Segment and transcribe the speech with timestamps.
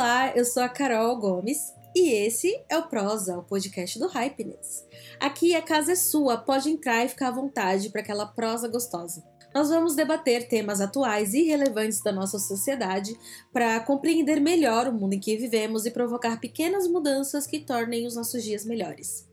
[0.00, 4.82] Olá, eu sou a Carol Gomes e esse é o Prosa, o podcast do Hypeness.
[5.20, 9.22] Aqui a casa é sua, pode entrar e ficar à vontade para aquela prosa gostosa.
[9.54, 13.14] Nós vamos debater temas atuais e relevantes da nossa sociedade
[13.52, 18.16] para compreender melhor o mundo em que vivemos e provocar pequenas mudanças que tornem os
[18.16, 19.28] nossos dias melhores.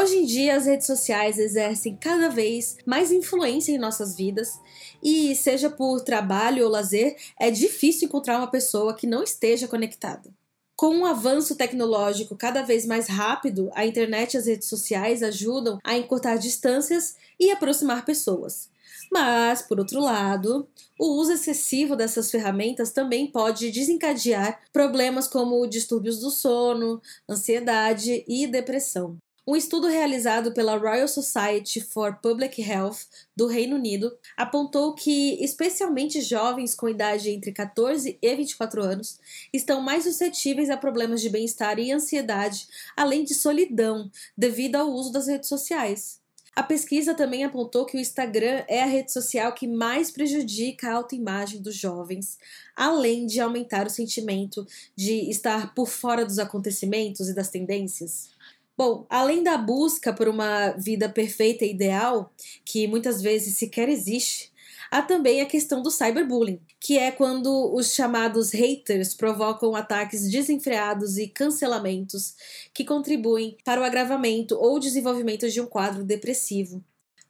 [0.00, 4.60] Hoje em dia, as redes sociais exercem cada vez mais influência em nossas vidas,
[5.02, 10.32] e seja por trabalho ou lazer, é difícil encontrar uma pessoa que não esteja conectada.
[10.76, 15.80] Com um avanço tecnológico cada vez mais rápido, a internet e as redes sociais ajudam
[15.82, 18.70] a encurtar distâncias e aproximar pessoas.
[19.10, 26.20] Mas, por outro lado, o uso excessivo dessas ferramentas também pode desencadear problemas como distúrbios
[26.20, 29.18] do sono, ansiedade e depressão.
[29.50, 32.98] Um estudo realizado pela Royal Society for Public Health
[33.34, 39.18] do Reino Unido apontou que, especialmente jovens com idade entre 14 e 24 anos,
[39.50, 45.10] estão mais suscetíveis a problemas de bem-estar e ansiedade, além de solidão, devido ao uso
[45.10, 46.20] das redes sociais.
[46.54, 50.94] A pesquisa também apontou que o Instagram é a rede social que mais prejudica a
[50.96, 52.36] autoimagem dos jovens,
[52.76, 58.36] além de aumentar o sentimento de estar por fora dos acontecimentos e das tendências.
[58.78, 62.32] Bom, além da busca por uma vida perfeita e ideal,
[62.64, 64.52] que muitas vezes sequer existe,
[64.88, 71.18] há também a questão do cyberbullying, que é quando os chamados haters provocam ataques desenfreados
[71.18, 72.36] e cancelamentos
[72.72, 76.80] que contribuem para o agravamento ou desenvolvimento de um quadro depressivo.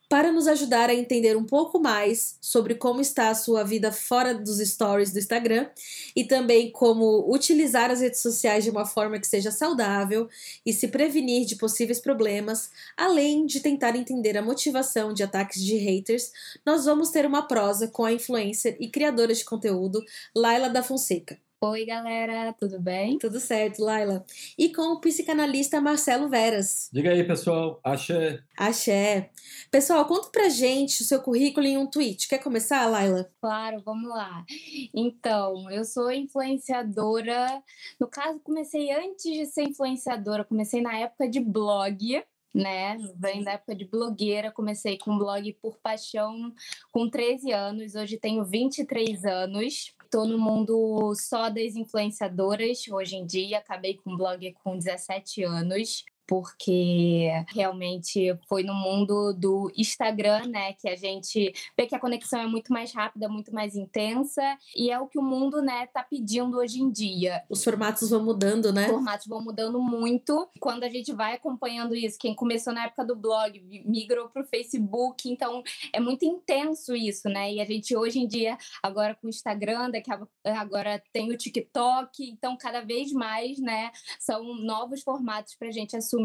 [0.08, 4.34] Para nos ajudar a entender um pouco mais sobre como está a sua vida fora
[4.34, 5.68] dos stories do Instagram
[6.16, 10.26] e também como utilizar as redes sociais de uma forma que seja saudável
[10.64, 15.76] e se prevenir de possíveis problemas, além de tentar entender a motivação de ataques de
[15.76, 16.32] haters,
[16.64, 20.02] nós vamos ter uma prosa com a influencer e criadora de conteúdo
[20.34, 21.38] Laila da Fonseca.
[21.60, 23.18] Oi, galera, tudo bem?
[23.18, 24.24] Tudo certo, Laila.
[24.56, 26.88] E com o psicanalista Marcelo Veras.
[26.92, 27.80] Diga aí, pessoal.
[27.82, 28.44] Axé.
[28.56, 29.30] Axé.
[29.68, 32.28] Pessoal, conta pra gente o seu currículo em um tweet.
[32.28, 33.28] Quer começar, Laila?
[33.40, 34.44] Claro, vamos lá.
[34.94, 37.60] Então, eu sou influenciadora.
[37.98, 42.22] No caso, comecei antes de ser influenciadora, comecei na época de blog
[42.54, 42.96] né?
[43.16, 46.52] Vem da época de blogueira, comecei com blog por paixão
[46.90, 49.94] com 13 anos, hoje tenho 23 anos.
[50.08, 53.58] Estou no mundo só das influenciadoras hoje em dia.
[53.58, 60.74] Acabei com o blog com 17 anos porque realmente foi no mundo do Instagram, né,
[60.74, 64.42] que a gente vê que a conexão é muito mais rápida, muito mais intensa,
[64.76, 67.42] e é o que o mundo, né, tá pedindo hoje em dia.
[67.48, 68.84] Os formatos vão mudando, né?
[68.84, 70.46] Os formatos vão mudando muito.
[70.60, 75.30] Quando a gente vai acompanhando isso, quem começou na época do blog, migrou pro Facebook,
[75.30, 75.62] então
[75.94, 77.54] é muito intenso isso, né?
[77.54, 80.20] E a gente hoje em dia, agora com o Instagram, daqui a,
[80.60, 86.17] agora tem o TikTok, então cada vez mais, né, são novos formatos pra gente assumir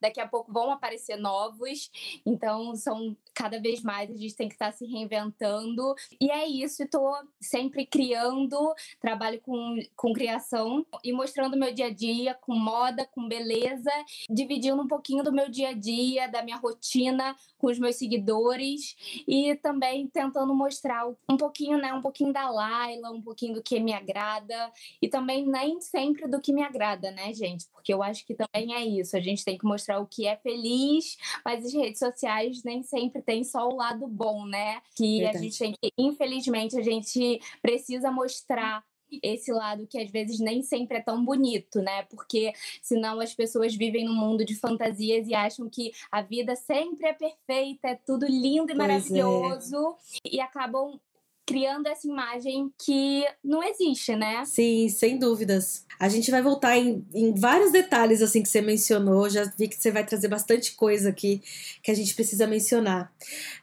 [0.00, 1.90] daqui a pouco vão aparecer novos,
[2.24, 5.94] então são cada vez mais a gente tem que estar tá se reinventando.
[6.20, 11.92] E é isso, estou sempre criando, trabalho com, com criação e mostrando meu dia a
[11.92, 13.90] dia com moda, com beleza,
[14.30, 18.96] dividindo um pouquinho do meu dia a dia, da minha rotina com os meus seguidores
[19.26, 23.80] e também tentando mostrar um pouquinho, né, um pouquinho da Laila, um pouquinho do que
[23.80, 24.70] me agrada
[25.00, 27.66] e também nem sempre do que me agrada, né, gente?
[27.68, 31.16] Porque eu acho que também é isso, gente tem que mostrar o que é feliz,
[31.44, 34.80] mas as redes sociais nem sempre tem só o lado bom, né?
[34.96, 35.36] Que Verdade.
[35.36, 38.84] a gente tem que, infelizmente, a gente precisa mostrar
[39.22, 42.02] esse lado que às vezes nem sempre é tão bonito, né?
[42.04, 42.52] Porque
[42.82, 47.12] senão as pessoas vivem num mundo de fantasias e acham que a vida sempre é
[47.12, 48.74] perfeita, é tudo lindo e pois é.
[48.74, 50.36] maravilhoso é.
[50.36, 50.98] e acabam
[51.46, 54.44] criando essa imagem que não existe, né?
[54.44, 55.84] Sim, sem dúvidas.
[55.98, 59.28] A gente vai voltar em, em, vários detalhes assim que você mencionou.
[59.28, 61.42] Já vi que você vai trazer bastante coisa aqui
[61.82, 63.12] que a gente precisa mencionar.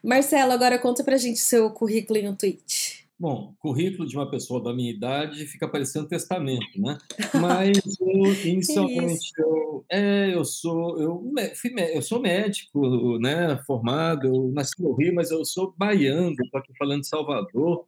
[0.03, 3.00] Marcelo, agora conta pra gente o seu currículo em um tweet.
[3.21, 6.97] Bom, currículo de uma pessoa da minha idade fica parecendo testamento, né?
[7.39, 8.07] Mas eu,
[8.49, 13.61] inicialmente, eu, é, eu sou, eu, fui, eu sou médico, né?
[13.67, 17.85] Formado, eu nasci no Rio, mas eu sou baiano, estou aqui falando de Salvador,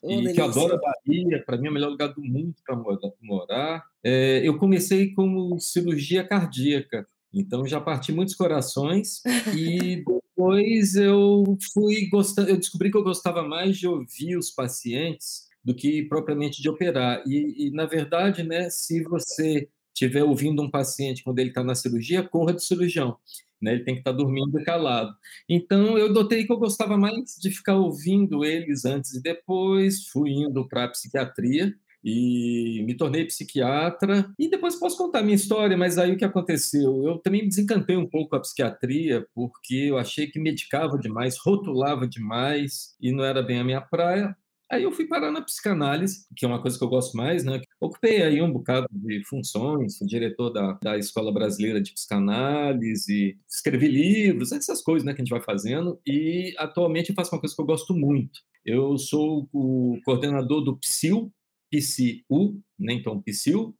[0.00, 2.76] oh, e que adoro a Bahia, para mim é o melhor lugar do mundo para
[3.20, 3.84] morar.
[4.04, 7.04] É, eu comecei como cirurgia cardíaca,
[7.34, 9.22] então já parti muitos corações
[9.56, 10.04] e
[10.38, 15.74] depois eu fui gostando, eu descobri que eu gostava mais de ouvir os pacientes do
[15.74, 17.24] que propriamente de operar.
[17.26, 21.74] E, e na verdade, né, se você estiver ouvindo um paciente quando ele está na
[21.74, 23.18] cirurgia, corra do cirurgião.
[23.60, 23.72] né?
[23.72, 25.12] Ele tem que estar dormindo calado.
[25.48, 30.30] Então, eu notei que eu gostava mais de ficar ouvindo eles antes e depois, fui
[30.30, 34.30] indo para a psiquiatria, e me tornei psiquiatra.
[34.38, 37.04] E depois posso contar a minha história, mas aí o que aconteceu?
[37.04, 41.36] Eu também me desencantei um pouco com a psiquiatria, porque eu achei que medicava demais,
[41.38, 44.36] rotulava demais e não era bem a minha praia.
[44.70, 47.58] Aí eu fui parar na psicanálise, que é uma coisa que eu gosto mais, né?
[47.80, 53.88] Ocupei aí um bocado de funções, fui diretor da, da Escola Brasileira de Psicanálise, escrevi
[53.88, 57.54] livros, essas coisas né, que a gente vai fazendo, e atualmente eu faço uma coisa
[57.54, 58.40] que eu gosto muito.
[58.62, 61.32] Eu sou o coordenador do PSIL,
[61.70, 63.74] PSIU, né, então PSIU,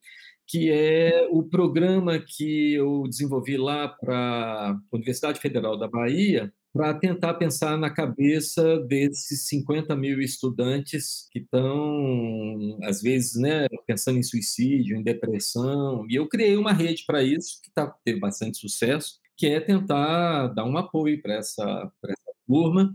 [0.46, 6.94] que é o programa que eu desenvolvi lá para a Universidade Federal da Bahia, para
[6.94, 14.22] tentar pensar na cabeça desses 50 mil estudantes que estão, às vezes, né, pensando em
[14.22, 16.06] suicídio, em depressão.
[16.08, 20.48] E eu criei uma rede para isso, que tá, teve bastante sucesso, que é tentar
[20.48, 22.94] dar um apoio para essa, essa turma,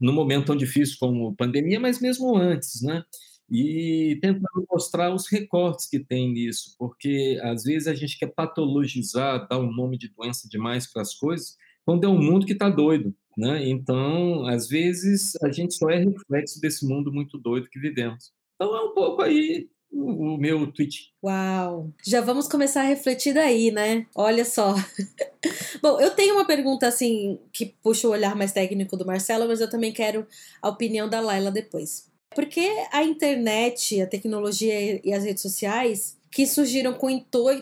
[0.00, 3.02] num momento tão difícil como pandemia, mas mesmo antes, né?
[3.50, 9.46] E tentando mostrar os recortes que tem nisso, porque às vezes a gente quer patologizar,
[9.48, 12.70] dar um nome de doença demais para as coisas, quando é um mundo que está
[12.70, 13.14] doido.
[13.36, 13.68] Né?
[13.68, 18.32] Então, às vezes, a gente só é reflexo desse mundo muito doido que vivemos.
[18.54, 21.12] Então, é um pouco aí o, meu tweet.
[21.22, 21.92] Uau!
[22.04, 24.06] Já vamos começar a refletir daí, né?
[24.14, 24.74] Olha só.
[25.82, 29.60] Bom, eu tenho uma pergunta assim que puxa o olhar mais técnico do Marcelo, mas
[29.60, 30.26] eu também quero
[30.60, 32.12] a opinião da Laila depois.
[32.34, 37.06] Porque a internet, a tecnologia e as redes sociais que surgiram com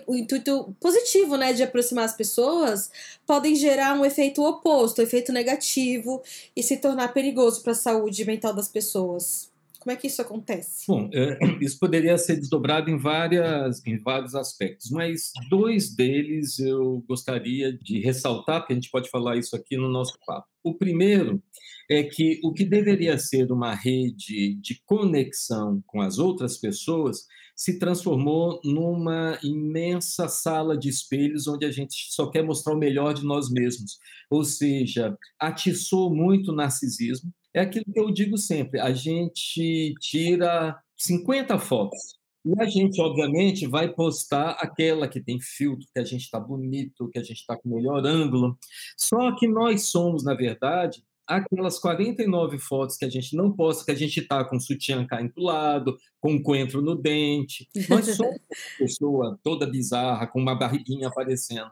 [0.07, 2.91] o intuito positivo, né, de aproximar as pessoas,
[3.27, 6.23] podem gerar um efeito oposto, um efeito negativo
[6.57, 9.52] e se tornar perigoso para a saúde mental das pessoas.
[9.83, 10.85] Como é que isso acontece?
[10.87, 17.05] Bom, é, isso poderia ser desdobrado em, várias, em vários aspectos, mas dois deles eu
[17.09, 20.47] gostaria de ressaltar, porque a gente pode falar isso aqui no nosso papo.
[20.63, 21.43] O primeiro
[21.91, 27.27] é que o que deveria ser uma rede de conexão com as outras pessoas
[27.57, 33.15] se transformou numa imensa sala de espelhos onde a gente só quer mostrar o melhor
[33.15, 33.99] de nós mesmos.
[34.31, 37.33] Ou seja, atiçou muito o narcisismo.
[37.55, 42.21] É aquilo que eu digo sempre: a gente tira 50 fotos.
[42.45, 47.09] E a gente, obviamente, vai postar aquela que tem filtro, que a gente está bonito,
[47.09, 48.59] que a gente está com o melhor ângulo.
[48.97, 53.93] Só que nós somos, na verdade, aquelas 49 fotos que a gente não posta, que
[53.93, 57.69] a gente está com o sutiã caindo do lado, com um coentro no dente.
[57.89, 61.71] Nós somos uma pessoa toda bizarra, com uma barriguinha aparecendo.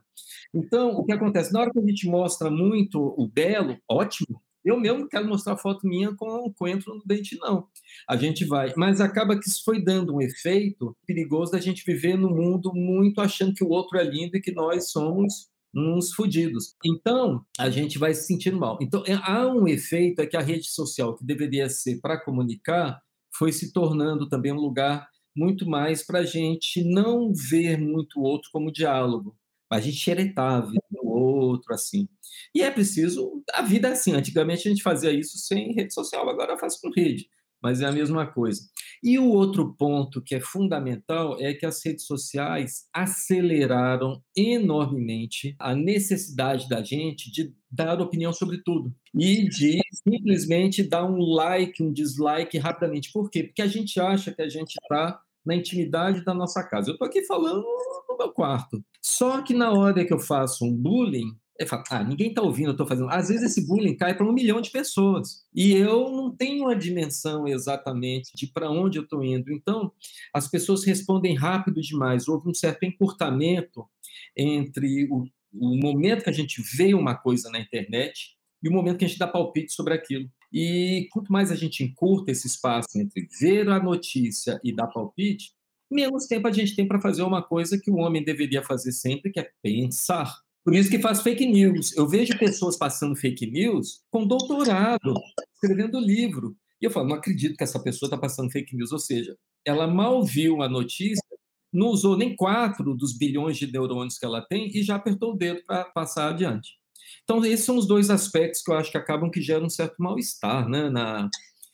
[0.55, 1.53] Então, o que acontece?
[1.53, 4.41] Na hora que a gente mostra muito o belo, ótimo.
[4.65, 7.67] Eu mesmo quero mostrar foto minha com coentro no dente, não.
[8.09, 8.73] A gente vai.
[8.77, 13.21] Mas acaba que isso foi dando um efeito perigoso da gente viver no mundo muito
[13.21, 16.75] achando que o outro é lindo e que nós somos uns fodidos.
[16.85, 18.79] Então, a gente vai se sentindo mal.
[18.81, 23.01] Então, é, há um efeito é que a rede social, que deveria ser para comunicar,
[23.33, 28.25] foi se tornando também um lugar muito mais para a gente não ver muito o
[28.25, 29.37] outro como diálogo.
[29.71, 32.09] A gente xeretar a vida do outro, assim.
[32.55, 33.43] E é preciso...
[33.53, 34.13] A vida é assim.
[34.13, 37.29] Antigamente a gente fazia isso sem rede social, agora faz com rede
[37.63, 38.63] mas é a mesma coisa.
[39.03, 45.75] E o outro ponto que é fundamental é que as redes sociais aceleraram enormemente a
[45.75, 51.93] necessidade da gente de dar opinião sobre tudo e de simplesmente dar um like, um
[51.93, 53.13] dislike rapidamente.
[53.13, 53.45] Por quê?
[53.45, 56.91] Porque a gente acha que a gente está na intimidade da nossa casa.
[56.91, 57.65] Eu estou aqui falando
[58.21, 58.85] meu quarto.
[59.03, 62.69] Só que na hora que eu faço um bullying, ele fala, ah, ninguém está ouvindo,
[62.69, 63.11] eu estou fazendo.
[63.11, 65.45] Às vezes esse bullying cai para um milhão de pessoas.
[65.55, 69.53] E eu não tenho a dimensão exatamente de para onde eu estou indo.
[69.53, 69.93] Então,
[70.33, 72.29] as pessoas respondem rápido demais.
[72.29, 73.85] Houve um certo encurtamento
[74.35, 78.97] entre o, o momento que a gente vê uma coisa na internet e o momento
[78.97, 80.31] que a gente dá palpite sobre aquilo.
[80.51, 85.53] E quanto mais a gente encurta esse espaço entre ver a notícia e dar palpite,
[85.91, 89.31] menos tempo a gente tem para fazer uma coisa que o homem deveria fazer sempre,
[89.31, 90.35] que é pensar.
[90.65, 91.97] Por isso que faz fake news.
[91.97, 95.15] Eu vejo pessoas passando fake news com doutorado,
[95.55, 96.57] escrevendo livro.
[96.81, 98.93] E eu falo, não acredito que essa pessoa está passando fake news.
[98.93, 101.23] Ou seja, ela mal viu a notícia,
[101.73, 105.37] não usou nem quatro dos bilhões de neurônios que ela tem e já apertou o
[105.37, 106.81] dedo para passar adiante.
[107.25, 109.97] Então, esses são os dois aspectos que eu acho que acabam que geram um certo
[109.99, 110.91] mal-estar, né?
[110.91, 111.29] Na...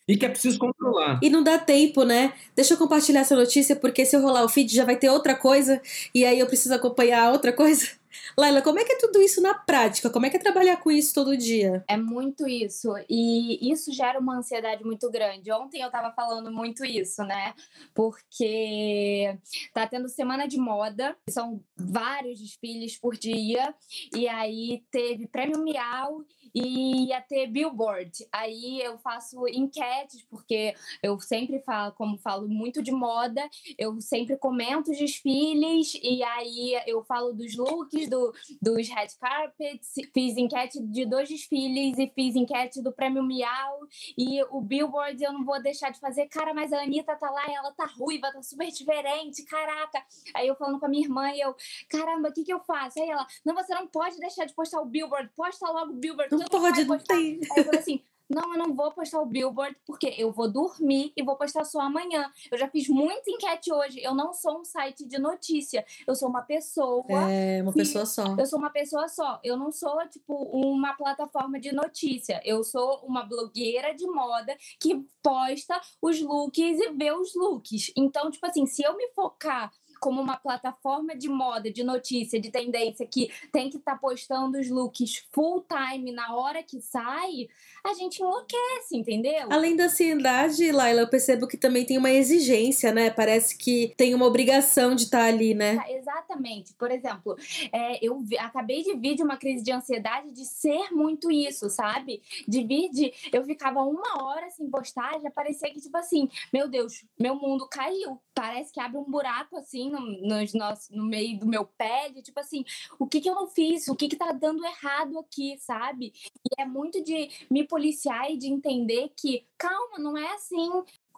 [0.09, 1.19] E que é preciso controlar.
[1.23, 2.33] E não dá tempo, né?
[2.55, 5.35] Deixa eu compartilhar essa notícia, porque se eu rolar o feed já vai ter outra
[5.35, 5.81] coisa,
[6.15, 7.89] e aí eu preciso acompanhar outra coisa.
[8.37, 10.11] Laila, como é que é tudo isso na prática?
[10.11, 11.85] Como é que é trabalhar com isso todo dia?
[11.89, 12.93] É muito isso.
[13.09, 15.51] E isso gera uma ansiedade muito grande.
[15.53, 17.55] Ontem eu tava falando muito isso, né?
[17.95, 19.39] Porque
[19.73, 23.75] tá tendo semana de moda, são vários desfiles por dia,
[24.15, 28.27] e aí teve prêmio Miau e ia ter billboard.
[28.33, 33.47] Aí eu faço enquetes, porque eu sempre falo, como falo muito de moda,
[33.79, 39.93] eu sempre comento os desfiles, e aí eu falo dos looks, do, dos red carpets,
[40.13, 43.81] fiz enquete de dois desfiles e fiz enquete do prêmio Miau,
[44.17, 46.27] e o billboard eu não vou deixar de fazer.
[46.29, 50.03] Cara, mas a Anitta tá lá, ela tá ruiva, tá super diferente, caraca.
[50.35, 51.55] Aí eu falando com a minha irmã, e eu,
[51.89, 53.01] caramba, o que que eu faço?
[53.01, 56.35] Aí ela, não, você não pode deixar de postar o billboard, posta logo o billboard.
[56.35, 57.41] Não pode, não tem.
[57.53, 61.13] Aí eu falei assim, não, eu não vou postar o billboard porque eu vou dormir
[61.17, 62.31] e vou postar só amanhã.
[62.51, 64.01] Eu já fiz muita enquete hoje.
[64.03, 65.85] Eu não sou um site de notícia.
[66.07, 67.07] Eu sou uma pessoa.
[67.31, 68.35] É, uma pessoa só.
[68.37, 69.41] Eu sou uma pessoa só.
[69.45, 72.41] Eu não sou, tipo, uma plataforma de notícia.
[72.45, 77.93] Eu sou uma blogueira de moda que posta os looks e vê os looks.
[77.97, 82.51] Então, tipo assim, se eu me focar como uma plataforma de moda, de notícia, de
[82.51, 87.49] tendência que tem que estar tá postando os looks full time na hora que sai,
[87.85, 89.49] a gente enlouquece, entendeu?
[89.51, 93.11] Além da ansiedade, Laila, eu percebo que também tem uma exigência, né?
[93.11, 95.79] Parece que tem uma obrigação de estar tá ali, né?
[95.89, 96.75] Exatamente.
[96.75, 97.37] Por exemplo,
[97.73, 101.71] é, eu vi, acabei de vir de uma crise de ansiedade de ser muito isso,
[101.71, 102.23] sabe?
[102.47, 103.13] De vir de.
[103.33, 107.69] Eu ficava uma hora sem postar, já parecia que, tipo assim, meu Deus, meu mundo
[107.69, 108.21] caiu.
[108.35, 112.23] Parece que abre um buraco assim assim no, nossos, no meio do meu pé, de
[112.23, 112.65] tipo assim,
[112.99, 113.89] o que que eu não fiz?
[113.89, 116.13] O que que tá dando errado aqui, sabe?
[116.45, 120.71] E é muito de me policiar e de entender que, calma, não é assim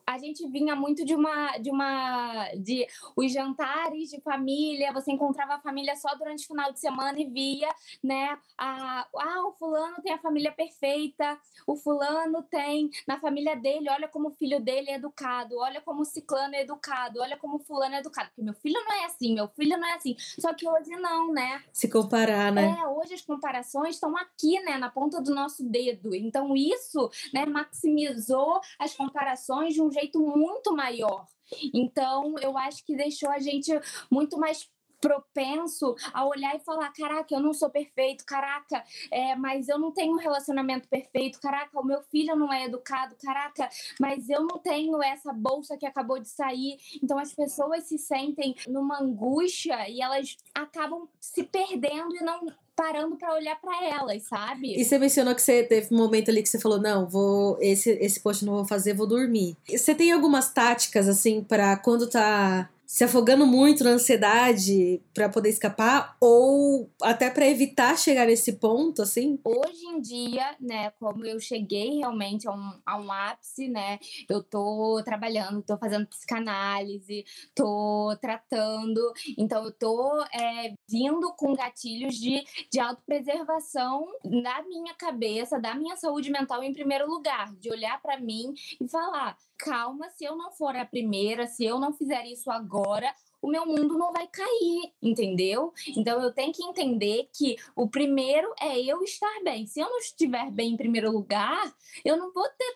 [0.09, 5.55] a gente vinha muito de uma de uma de os jantares de família, você encontrava
[5.55, 7.69] a família só durante o final de semana e via,
[8.03, 13.91] né, a ah, o fulano tem a família perfeita, o fulano tem na família dele,
[13.91, 17.57] olha como o filho dele é educado, olha como o ciclano é educado, olha como
[17.57, 20.17] o fulano é educado, porque meu filho não é assim, meu filho não é assim.
[20.39, 21.63] Só que hoje não, né?
[21.71, 22.79] Se comparar, né?
[22.81, 26.15] É, hoje as comparações estão aqui, né, na ponta do nosso dedo.
[26.15, 31.27] Então isso, né, maximizou as comparações de um jeito muito maior.
[31.75, 33.73] Então, eu acho que deixou a gente
[34.11, 34.69] muito mais
[35.01, 39.93] propenso a olhar e falar: caraca, eu não sou perfeito, caraca, é, mas eu não
[39.93, 43.69] tenho um relacionamento perfeito, caraca, o meu filho não é educado, caraca,
[44.01, 46.79] mas eu não tenho essa bolsa que acabou de sair.
[47.03, 52.47] Então as pessoas se sentem numa angústia e elas acabam se perdendo e não
[52.79, 54.81] parando para olhar para elas, sabe?
[54.81, 57.91] E você mencionou que você teve um momento ali que você falou: "Não, vou esse
[57.91, 59.57] esse post não vou fazer, vou dormir".
[59.69, 65.51] Você tem algumas táticas assim para quando tá se afogando muito na ansiedade para poder
[65.51, 69.39] escapar ou até para evitar chegar nesse ponto, assim?
[69.45, 74.43] Hoje em dia, né, como eu cheguei realmente a um, a um ápice, né, eu
[74.43, 82.43] tô trabalhando, tô fazendo psicanálise, tô tratando, então eu tô é, vindo com gatilhos de,
[82.73, 88.19] de autopreservação da minha cabeça, da minha saúde mental em primeiro lugar, de olhar para
[88.19, 92.51] mim e falar, calma, se eu não for a primeira, se eu não fizer isso
[92.51, 93.13] agora,
[93.43, 95.73] o meu mundo não vai cair, entendeu?
[95.97, 99.67] Então eu tenho que entender que o primeiro é eu estar bem.
[99.67, 101.73] Se eu não estiver bem em primeiro lugar,
[102.05, 102.69] eu não vou ter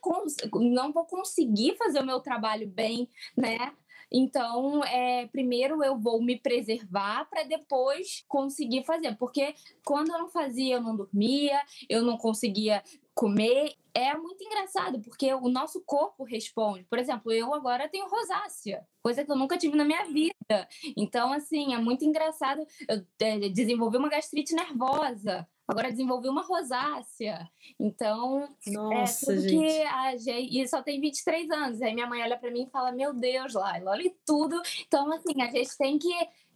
[0.54, 3.72] não vou conseguir fazer o meu trabalho bem, né?
[4.12, 9.16] Então, é, primeiro eu vou me preservar para depois conseguir fazer.
[9.16, 11.58] Porque quando eu não fazia, eu não dormia,
[11.88, 12.82] eu não conseguia
[13.14, 16.84] comer é muito engraçado, porque o nosso corpo responde.
[16.84, 20.68] Por exemplo, eu agora tenho rosácea, coisa que eu nunca tive na minha vida.
[20.96, 22.64] Então, assim, é muito engraçado.
[22.88, 27.46] Eu é, desenvolvi uma gastrite nervosa, agora desenvolvi uma rosácea.
[27.78, 29.66] Então, Nossa, é tudo gente.
[29.66, 30.60] que a gente.
[30.60, 31.82] E só tem 23 anos.
[31.82, 34.60] Aí minha mãe olha para mim e fala: Meu Deus, Laila, olha tudo.
[34.86, 36.12] Então, assim, a gente tem que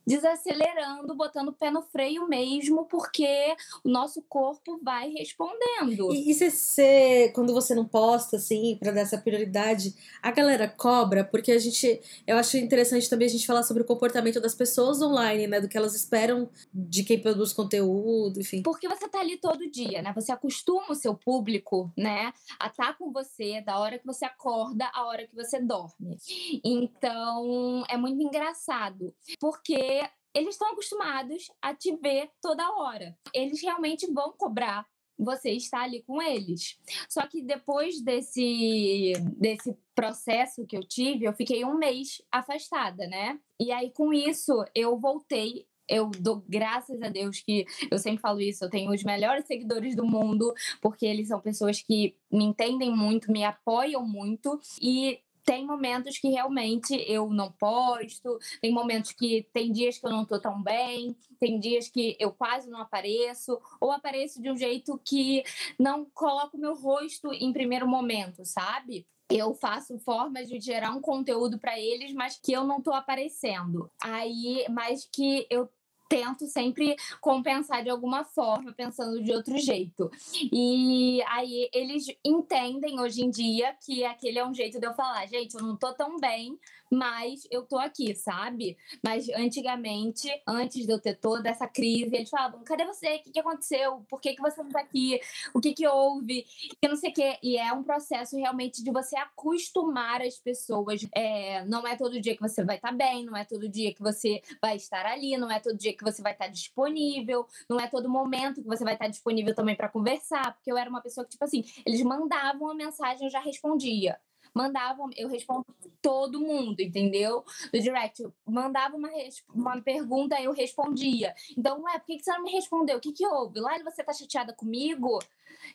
[0.07, 6.15] desacelerando, botando o pé no freio mesmo, porque o nosso corpo vai respondendo.
[6.15, 11.25] E, e você, quando você não posta, assim, para dar essa prioridade, a galera cobra,
[11.25, 15.03] porque a gente, eu acho interessante também a gente falar sobre o comportamento das pessoas
[15.03, 18.63] online, né, do que elas esperam de quem produz conteúdo, enfim.
[18.63, 22.89] Porque você tá ali todo dia, né, você acostuma o seu público, né, a estar
[22.89, 26.17] tá com você da hora que você acorda à hora que você dorme.
[26.65, 29.96] Então, é muito engraçado, porque
[30.37, 33.17] eles estão acostumados a te ver toda hora.
[33.33, 34.87] Eles realmente vão cobrar
[35.19, 36.79] você estar ali com eles.
[37.09, 43.41] Só que depois desse, desse processo que eu tive, eu fiquei um mês afastada, né?
[43.59, 48.41] E aí, com isso, eu voltei eu dou graças a Deus que eu sempre falo
[48.41, 50.53] isso, eu tenho os melhores seguidores do mundo,
[50.83, 56.29] porque eles são pessoas que me entendem muito, me apoiam muito e tem momentos que
[56.29, 61.17] realmente eu não posto, tem momentos que tem dias que eu não tô tão bem,
[61.39, 65.45] tem dias que eu quase não apareço, ou apareço de um jeito que
[65.79, 69.07] não coloco meu rosto em primeiro momento, sabe?
[69.29, 73.91] eu faço formas de gerar um conteúdo para eles, mas que eu não tô aparecendo.
[74.01, 75.69] Aí, mas que eu
[76.09, 80.11] tento sempre compensar de alguma forma, pensando de outro jeito.
[80.53, 85.27] E aí eles entendem hoje em dia que aquele é um jeito de eu falar,
[85.27, 86.59] gente, eu não tô tão bem,
[86.91, 88.77] mas eu tô aqui, sabe?
[89.03, 93.17] Mas antigamente, antes de eu ter toda essa crise, eles falavam: cadê você?
[93.17, 94.05] O que, que aconteceu?
[94.09, 95.21] Por que, que você não tá aqui?
[95.55, 96.47] O que, que houve?
[96.81, 97.39] E não sei o quê.
[97.43, 101.07] E é um processo realmente de você acostumar as pessoas.
[101.15, 103.93] É, não é todo dia que você vai estar tá bem, não é todo dia
[103.95, 107.47] que você vai estar ali, não é todo dia que você vai estar tá disponível,
[107.69, 110.77] não é todo momento que você vai estar tá disponível também para conversar, porque eu
[110.77, 114.19] era uma pessoa que, tipo assim, eles mandavam a mensagem, eu já respondia
[114.57, 115.67] mandavam, eu respondo
[116.01, 117.45] todo mundo, entendeu?
[117.71, 119.11] Do direct, mandava uma,
[119.55, 121.35] uma pergunta, eu respondia.
[121.57, 122.97] Então, ué, por que, que você não me respondeu?
[122.97, 123.61] O que, que houve?
[123.61, 125.19] Lá você tá chateada comigo?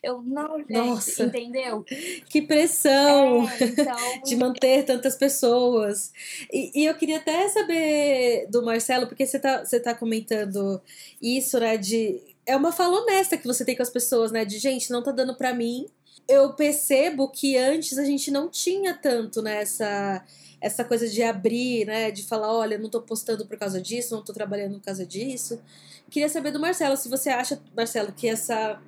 [0.02, 1.84] Eu não, gente, Nossa, entendeu?
[2.28, 4.22] Que pressão é, então...
[4.24, 6.12] de manter tantas pessoas.
[6.52, 10.80] E, e, eu queria até saber do Marcelo, porque você tá, você tá comentando
[11.20, 11.76] isso, né?
[11.76, 12.20] De.
[12.44, 14.44] É uma fala honesta que você tem com as pessoas, né?
[14.44, 15.86] De gente, não tá dando para mim
[16.28, 20.22] eu percebo que antes a gente não tinha tanto nessa né,
[20.62, 24.22] essa coisa de abrir, né, de falar, olha, não tô postando por causa disso, não
[24.22, 25.60] tô trabalhando por causa disso.
[26.08, 28.80] Queria saber do Marcelo se você acha, Marcelo, que essa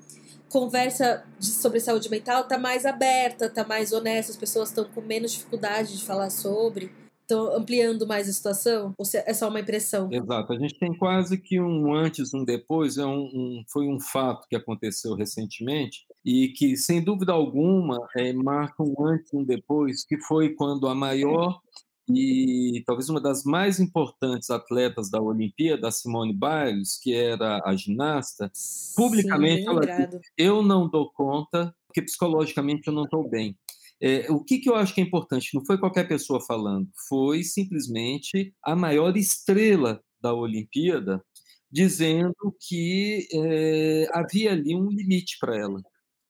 [0.48, 5.00] conversa de, sobre saúde mental tá mais aberta, tá mais honesta, as pessoas estão com
[5.00, 6.92] menos dificuldade de falar sobre
[7.24, 8.94] estão ampliando mais a situação?
[8.96, 10.08] Ou é só uma impressão?
[10.10, 10.52] Exato.
[10.52, 12.96] A gente tem quase que um antes, um depois.
[12.96, 18.32] É um, um foi um fato que aconteceu recentemente e que, sem dúvida alguma, é,
[18.32, 21.60] marca um antes e um depois, que foi quando a maior
[22.08, 27.74] e talvez uma das mais importantes atletas da Olimpíada, a Simone Biles, que era a
[27.74, 28.50] ginasta,
[28.94, 33.56] publicamente Sim, ela disse, eu não dou conta, porque psicologicamente eu não estou bem.
[34.02, 35.54] É, o que, que eu acho que é importante?
[35.54, 41.22] Não foi qualquer pessoa falando, foi simplesmente a maior estrela da Olimpíada
[41.70, 45.82] dizendo que é, havia ali um limite para ela,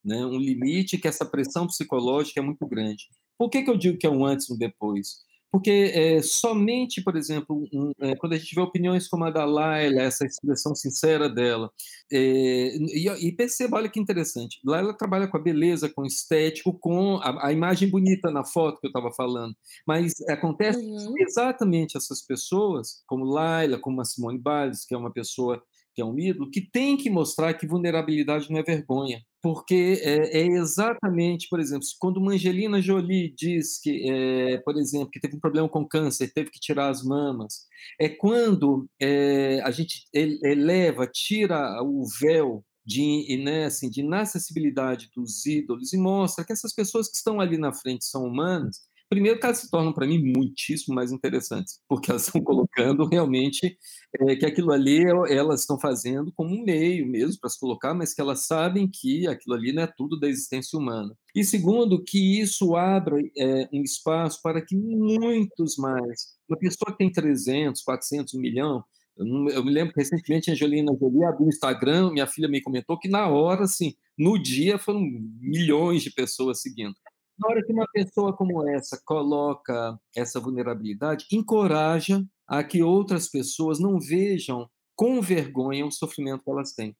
[0.03, 0.25] né?
[0.25, 3.05] um limite que essa pressão psicológica é muito grande.
[3.37, 5.23] Por que, que eu digo que é um antes e um depois?
[5.55, 9.45] Porque é, somente, por exemplo, um, é, quando a gente vê opiniões como a da
[9.45, 11.71] Laila, essa expressão sincera dela,
[12.11, 16.73] é, e, e, perceba, olha que interessante, Laila trabalha com a beleza, com o estético,
[16.73, 19.55] com a, a imagem bonita na foto que eu estava falando,
[19.87, 21.13] mas acontece uhum.
[21.19, 25.63] exatamente essas pessoas, como Laila, como a Simone Biles, que é uma pessoa
[25.95, 29.21] que é um ídolo, que tem que mostrar que vulnerabilidade não é vergonha.
[29.41, 35.09] Porque é, é exatamente, por exemplo, quando uma Angelina Jolie diz que, é, por exemplo,
[35.09, 37.65] que teve um problema com câncer, teve que tirar as mamas,
[37.99, 45.45] é quando é, a gente eleva, tira o véu de, né, assim, de inacessibilidade dos
[45.45, 49.45] ídolos e mostra que essas pessoas que estão ali na frente são humanas Primeiro que
[49.45, 53.77] elas se tornam, para mim, muitíssimo mais interessantes, porque elas estão colocando realmente
[54.19, 58.13] é, que aquilo ali elas estão fazendo como um meio mesmo para se colocar, mas
[58.13, 61.15] que elas sabem que aquilo ali não é tudo da existência humana.
[61.35, 66.97] E segundo, que isso abra é, um espaço para que muitos mais, uma pessoa que
[66.97, 68.83] tem 300, 400, 1 milhão,
[69.17, 72.99] eu, me lembro que recentemente a Angelina Jolie abriu o Instagram, minha filha me comentou
[72.99, 75.01] que na hora, assim, no dia foram
[75.39, 76.95] milhões de pessoas seguindo.
[77.37, 83.79] Na hora que uma pessoa como essa coloca essa vulnerabilidade, encoraja a que outras pessoas
[83.79, 86.95] não vejam com vergonha o sofrimento que elas têm.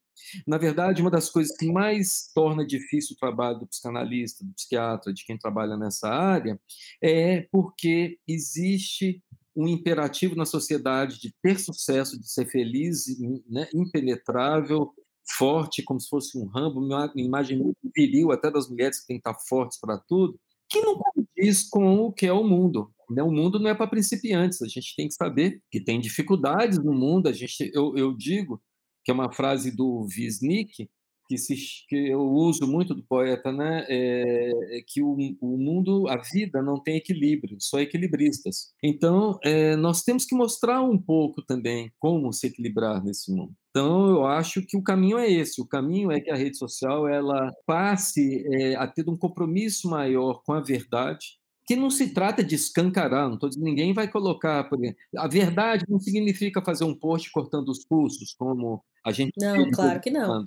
[0.48, 5.14] Na verdade, uma das coisas que mais torna difícil o trabalho do psicanalista, do psiquiatra,
[5.14, 6.60] de quem trabalha nessa área,
[7.02, 9.22] é porque existe
[9.56, 13.06] um imperativo na sociedade de ter sucesso, de ser feliz,
[13.50, 14.94] né, impenetrável,
[15.28, 19.20] forte, como se fosse um Rambo, uma imagem muito viril, até das mulheres que têm
[19.20, 22.92] que estar fortes para tudo, que não condiz com o que é o mundo.
[23.10, 23.22] Né?
[23.24, 26.94] O mundo não é para principiantes, a gente tem que saber que tem dificuldades no
[26.94, 27.28] mundo.
[27.28, 28.62] A gente, eu, eu digo
[29.04, 30.90] que é uma frase do Wisnik,
[31.28, 31.56] que, se,
[31.88, 36.62] que eu uso muito do poeta, né, é, é que o, o, mundo, a vida
[36.62, 38.74] não tem equilíbrio, só equilibristas.
[38.84, 43.54] Então, é, nós temos que mostrar um pouco também como se equilibrar nesse mundo.
[43.70, 45.62] Então, eu acho que o caminho é esse.
[45.62, 50.42] O caminho é que a rede social ela passe é, a ter um compromisso maior
[50.46, 54.70] com a verdade, que não se trata de escancarar, não tô, ninguém vai colocar.
[55.18, 59.34] A verdade não significa fazer um post cortando os pulsos, como a gente.
[59.38, 60.44] Não, claro que não.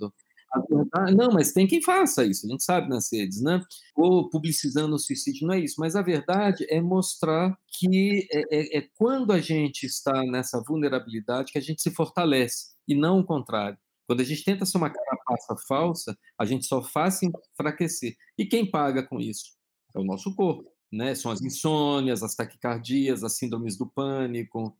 [0.69, 3.61] Verdade, não, mas tem quem faça isso, a gente sabe nas redes, né?
[3.95, 5.75] Ou publicizando o suicídio, não é isso.
[5.79, 11.51] Mas a verdade é mostrar que é, é, é quando a gente está nessa vulnerabilidade
[11.51, 13.77] que a gente se fortalece, e não o contrário.
[14.07, 18.15] Quando a gente tenta ser uma carapaça falsa, a gente só faz se enfraquecer.
[18.37, 19.53] E quem paga com isso?
[19.95, 21.13] É o nosso corpo né?
[21.15, 24.75] São as insônias, as taquicardias, as síndromes do pânico,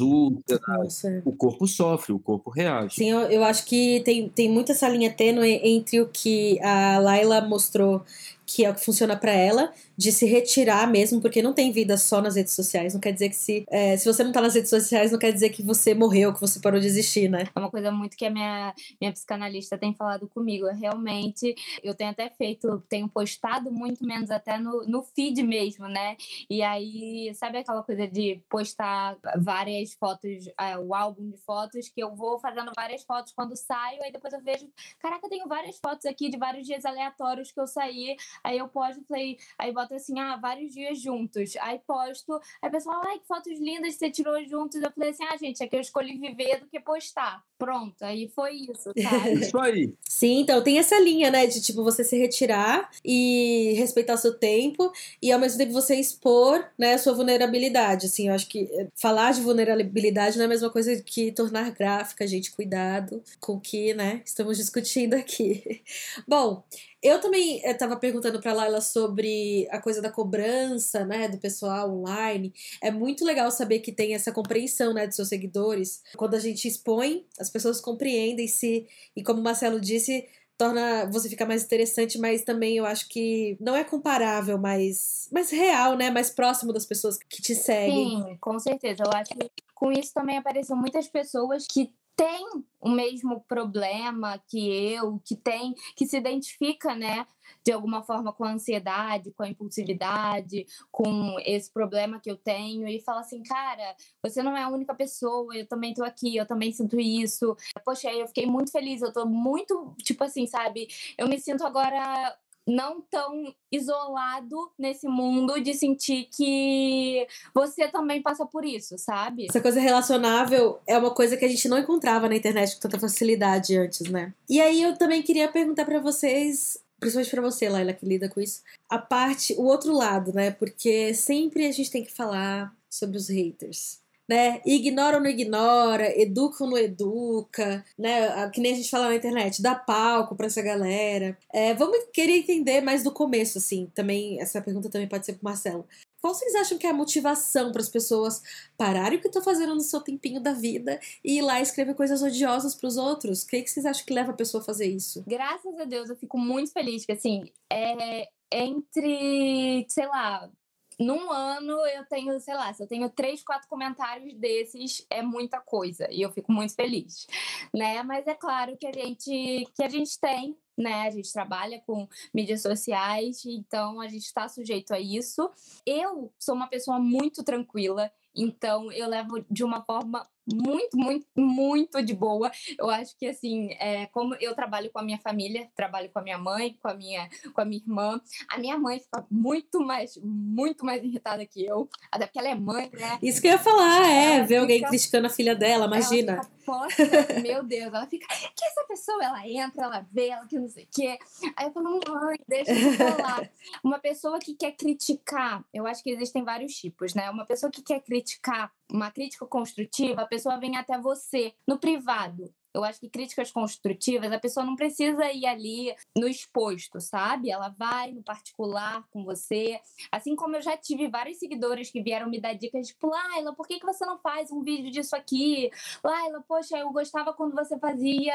[0.00, 1.22] úlceras.
[1.24, 2.96] O corpo sofre, o corpo reage.
[2.96, 6.98] Sim, eu, eu acho que tem, tem muito essa linha tênue entre o que a
[6.98, 8.02] Laila mostrou
[8.48, 11.98] que é o que funciona para ela, de se retirar mesmo, porque não tem vida
[11.98, 12.94] só nas redes sociais.
[12.94, 15.32] Não quer dizer que se, é, se você não tá nas redes sociais, não quer
[15.32, 17.44] dizer que você morreu, que você parou de existir, né?
[17.54, 20.66] É uma coisa muito que a minha, minha psicanalista tem falado comigo.
[20.66, 25.86] Eu, realmente, eu tenho até feito, tenho postado muito menos até no, no feed mesmo,
[25.86, 26.16] né?
[26.48, 32.02] E aí, sabe aquela coisa de postar várias fotos, é, o álbum de fotos, que
[32.02, 34.66] eu vou fazendo várias fotos quando saio, aí depois eu vejo,
[35.00, 38.68] caraca, eu tenho várias fotos aqui de vários dias aleatórios que eu saí, aí eu
[38.68, 41.56] posto, falei, aí boto assim, ah, vários dias juntos.
[41.60, 44.80] Aí posto, aí a pessoa fala, ai, que fotos lindas você tirou juntos.
[44.80, 47.42] Eu falei assim, ah, gente, é que eu escolhi viver do que postar.
[47.58, 49.28] Pronto, aí foi isso, tá?
[49.34, 49.92] isso aí.
[50.08, 54.32] Sim, então tem essa linha, né, de tipo você se retirar e respeitar o seu
[54.32, 58.06] tempo e ao mesmo tempo você expor, né, a sua vulnerabilidade.
[58.06, 61.72] Assim, eu acho que eh, falar de vulnerabilidade não é a mesma coisa que tornar
[61.72, 65.82] gráfica, gente, cuidado com o que, né, estamos discutindo aqui.
[66.28, 66.62] Bom,
[67.02, 71.90] eu também estava eh, perguntando para Laila sobre a coisa da cobrança, né, do pessoal
[71.90, 72.52] online.
[72.82, 76.02] É muito legal saber que tem essa compreensão, né, dos seus seguidores.
[76.16, 81.28] Quando a gente expõe, as pessoas compreendem se e como o Marcelo disse, torna você
[81.28, 86.10] ficar mais interessante, mas também eu acho que não é comparável, mas mais real, né,
[86.10, 88.22] mais próximo das pessoas que te seguem.
[88.22, 89.04] Sim, com certeza.
[89.04, 92.44] Eu acho que com isso também apareceram muitas pessoas que tem
[92.80, 94.58] o mesmo problema que
[94.92, 97.24] eu, que tem, que se identifica, né,
[97.64, 102.88] de alguma forma com a ansiedade, com a impulsividade, com esse problema que eu tenho
[102.88, 106.44] e fala assim, cara, você não é a única pessoa, eu também tô aqui, eu
[106.44, 107.56] também sinto isso.
[107.84, 110.88] Poxa, eu fiquei muito feliz, eu tô muito, tipo assim, sabe?
[111.16, 112.36] Eu me sinto agora
[112.68, 119.46] não tão isolado nesse mundo de sentir que você também passa por isso, sabe?
[119.48, 122.98] Essa coisa relacionável é uma coisa que a gente não encontrava na internet com tanta
[122.98, 124.34] facilidade antes, né?
[124.48, 128.40] E aí eu também queria perguntar para vocês principalmente para você, Laila, que lida com
[128.40, 130.50] isso, a parte, o outro lado, né?
[130.50, 134.60] Porque sempre a gente tem que falar sobre os haters né?
[134.66, 138.48] Ignora ou não ignora, educa ou não educa, né?
[138.50, 141.38] Que nem a gente fala na internet, dá palco para essa galera.
[141.52, 143.90] É, vamos querer entender mais do começo, assim.
[143.94, 145.86] Também essa pergunta também pode ser pro Marcelo.
[146.20, 148.42] Qual vocês acham que é a motivação para as pessoas
[148.76, 152.22] pararem o que estão fazendo no seu tempinho da vida e ir lá escrever coisas
[152.22, 153.44] odiosas para os outros?
[153.44, 155.22] O que, que vocês acham que leva a pessoa a fazer isso?
[155.26, 160.50] Graças a Deus, eu fico muito feliz que, assim, é entre, sei lá,
[160.98, 165.60] num ano eu tenho, sei lá, se eu tenho três, quatro comentários desses, é muita
[165.60, 166.08] coisa.
[166.10, 167.26] E eu fico muito feliz,
[167.72, 168.02] né?
[168.02, 171.08] Mas é claro que a gente, que a gente tem né?
[171.08, 175.50] A gente trabalha com mídias sociais, então a gente está sujeito a isso.
[175.84, 182.02] Eu sou uma pessoa muito tranquila, então eu levo de uma forma muito, muito, muito
[182.02, 182.50] de boa.
[182.78, 186.22] Eu acho que assim, é, como eu trabalho com a minha família, trabalho com a
[186.22, 190.16] minha mãe, com a minha, com a minha irmã, a minha mãe fica muito mais,
[190.22, 193.18] muito mais irritada que eu, até porque ela é mãe, né?
[193.22, 194.60] Isso que eu ia falar, é, ela ver fica...
[194.60, 196.40] alguém criticando a filha dela, imagina.
[196.64, 200.68] Posta, meu Deus, ela fica, que essa pessoa, ela entra, ela vê, ela que não
[200.68, 201.18] sei o quê.
[201.56, 203.50] Aí eu falo, mãe, deixa eu falar.
[203.82, 207.30] Uma pessoa que quer criticar, eu acho que existem vários tipos, né?
[207.30, 212.52] Uma pessoa que quer criticar, uma crítica construtiva, a pessoa vem até você no privado.
[212.78, 217.50] Eu acho que críticas construtivas, a pessoa não precisa ir ali no exposto, sabe?
[217.50, 219.80] Ela vai no particular com você.
[220.12, 223.66] Assim como eu já tive vários seguidores que vieram me dar dicas, tipo, Laila, por
[223.66, 225.70] que, que você não faz um vídeo disso aqui?
[226.04, 228.34] Laila, poxa, eu gostava quando você fazia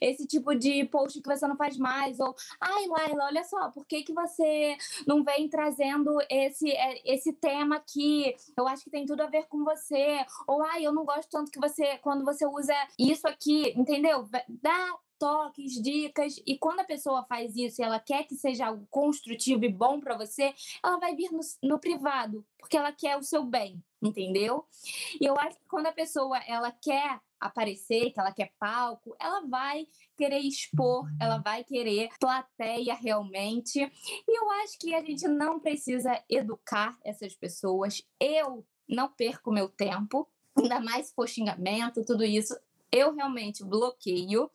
[0.00, 2.18] esse tipo de post que você não faz mais.
[2.18, 4.74] Ou, ai, Laila, olha só, por que, que você
[5.06, 8.34] não vem trazendo esse, é, esse tema aqui?
[8.56, 10.24] Eu acho que tem tudo a ver com você.
[10.46, 14.28] Ou, ai, eu não gosto tanto que você, quando você usa isso aqui entendeu?
[14.48, 18.86] Dá toques, dicas, e quando a pessoa faz isso e ela quer que seja algo
[18.90, 23.22] construtivo e bom para você, ela vai vir no, no privado, porque ela quer o
[23.22, 23.80] seu bem.
[24.02, 24.66] entendeu?
[25.20, 29.40] E eu acho que quando a pessoa ela quer aparecer, que ela quer palco, ela
[29.46, 33.78] vai querer expor, ela vai querer plateia realmente.
[33.80, 38.02] E eu acho que a gente não precisa educar essas pessoas.
[38.18, 42.56] Eu não perco meu tempo, ainda mais se for xingamento, tudo isso
[42.92, 44.50] eu realmente bloqueio.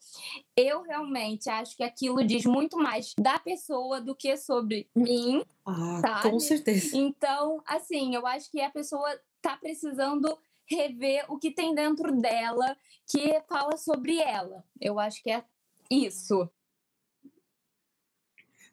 [0.56, 5.44] Eu realmente acho que aquilo diz muito mais da pessoa do que sobre mim.
[5.66, 6.30] Ah, sabe?
[6.30, 6.96] com certeza.
[6.96, 9.10] Então, assim, eu acho que a pessoa
[9.42, 10.38] tá precisando
[10.70, 12.78] rever o que tem dentro dela
[13.10, 14.64] que fala sobre ela.
[14.80, 15.44] Eu acho que é
[15.90, 16.48] isso.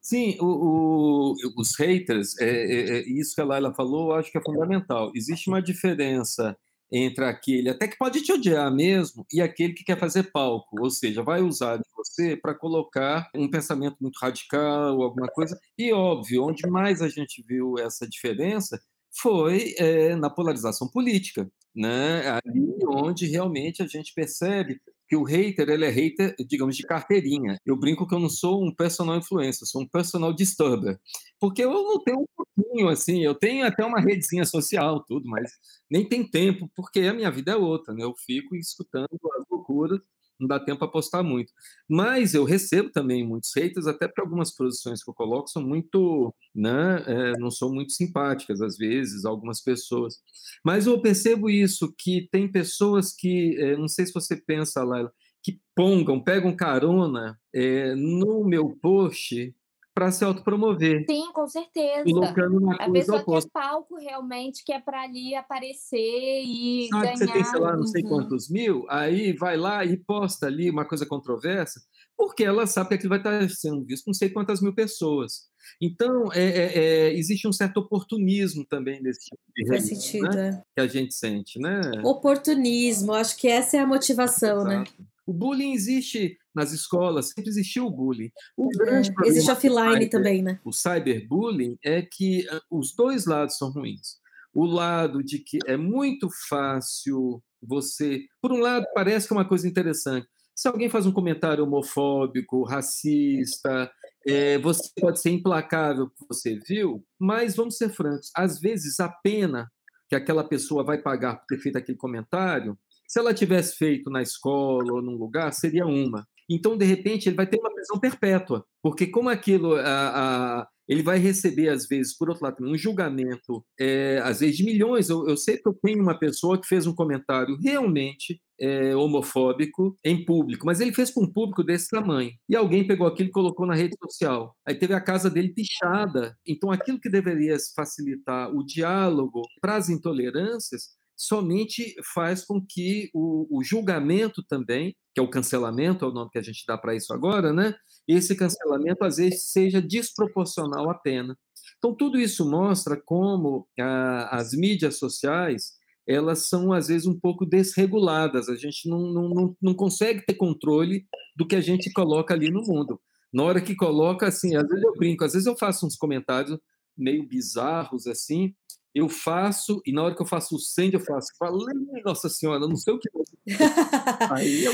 [0.04, 4.30] Sim, o, o, os haters, é, é, é, isso que a Laila falou, eu acho
[4.30, 5.10] que é fundamental.
[5.14, 6.54] Existe uma diferença
[6.94, 10.90] entre aquele até que pode te odiar mesmo e aquele que quer fazer palco, ou
[10.90, 15.58] seja, vai usar de você para colocar um pensamento muito radical, alguma coisa.
[15.76, 18.80] E óbvio, onde mais a gente viu essa diferença
[19.20, 22.38] foi é, na polarização política, né?
[22.44, 27.58] Ali onde realmente a gente percebe que o hater, ele é hater, digamos, de carteirinha.
[27.64, 30.98] Eu brinco que eu não sou um personal influencer, sou um personal disturber.
[31.38, 35.50] Porque eu não tenho um pouquinho, assim, eu tenho até uma redezinha social, tudo, mas
[35.90, 38.02] nem tem tempo, porque a minha vida é outra, né?
[38.04, 40.00] Eu fico escutando as loucuras
[40.38, 41.52] não dá tempo para postar muito.
[41.88, 46.34] Mas eu recebo também muitos haters, até para algumas posições que eu coloco são muito,
[46.54, 50.16] né, é, não são muito simpáticas às vezes, algumas pessoas.
[50.64, 55.12] Mas eu percebo isso, que tem pessoas que, é, não sei se você pensa, Laila,
[55.42, 59.54] que pongam, pegam carona é, no meu post
[59.94, 61.04] para se autopromover.
[61.08, 62.02] Sim, com certeza.
[62.04, 63.48] Colocando uma a pessoa oposta.
[63.48, 67.12] quer palco realmente, que é para ali aparecer e Sabe ganhar.
[67.12, 68.08] Que você tem, sei lá, não sei uhum.
[68.08, 71.80] quantos mil, aí vai lá e posta ali uma coisa controversa,
[72.16, 75.48] porque ela sabe que aquilo vai estar sendo visto não sei quantas mil pessoas.
[75.80, 80.28] Então, é, é, é, existe um certo oportunismo também nesse tipo de Faz né, sentido,
[80.28, 80.62] né?
[80.74, 81.80] que a gente sente, né?
[82.04, 84.74] Oportunismo, acho que essa é a motivação, né?
[84.74, 84.92] Exato.
[84.98, 85.06] né?
[85.26, 88.30] O bullying existe nas escolas, sempre existiu o bullying.
[88.56, 90.60] O é, existe offline também, né?
[90.64, 94.18] O cyberbullying é que ah, os dois lados são ruins.
[94.52, 98.24] O lado de que é muito fácil você.
[98.40, 100.28] Por um lado, parece que é uma coisa interessante.
[100.54, 103.90] Se alguém faz um comentário homofóbico, racista,
[104.26, 109.08] é, você pode ser implacável que você viu, mas vamos ser francos, às vezes a
[109.08, 109.68] pena
[110.08, 114.22] que aquela pessoa vai pagar por ter feito aquele comentário se ela tivesse feito na
[114.22, 116.26] escola ou num lugar, seria uma.
[116.48, 121.02] Então, de repente, ele vai ter uma prisão perpétua, porque como aquilo, a, a, ele
[121.02, 125.08] vai receber, às vezes, por outro lado, um julgamento, é, às vezes, de milhões.
[125.08, 129.96] Eu, eu, sei que eu tenho uma pessoa que fez um comentário realmente é, homofóbico
[130.04, 132.30] em público, mas ele fez com um público desse tamanho.
[132.48, 134.54] E alguém pegou aquilo e colocou na rede social.
[134.66, 136.36] Aí teve a casa dele pichada.
[136.46, 143.58] Então, aquilo que deveria facilitar o diálogo para as intolerâncias somente faz com que o,
[143.58, 146.94] o, julgamento também, que é o cancelamento, é o nome que a gente dá para
[146.94, 147.74] isso agora, né?
[148.06, 151.36] Esse cancelamento às vezes seja desproporcional à pena.
[151.78, 155.72] Então tudo isso mostra como a, as mídias sociais
[156.06, 158.48] elas são às vezes um pouco desreguladas.
[158.48, 162.50] A gente não, não, não, não consegue ter controle do que a gente coloca ali
[162.50, 163.00] no mundo.
[163.32, 166.58] Na hora que coloca, assim, às vezes eu brinco, às vezes eu faço uns comentários
[166.96, 168.54] meio bizarros assim,
[168.94, 171.66] eu faço, e na hora que eu faço o send, eu faço, falei,
[172.04, 173.10] nossa senhora, não sei o que.
[174.30, 174.72] Aí eu.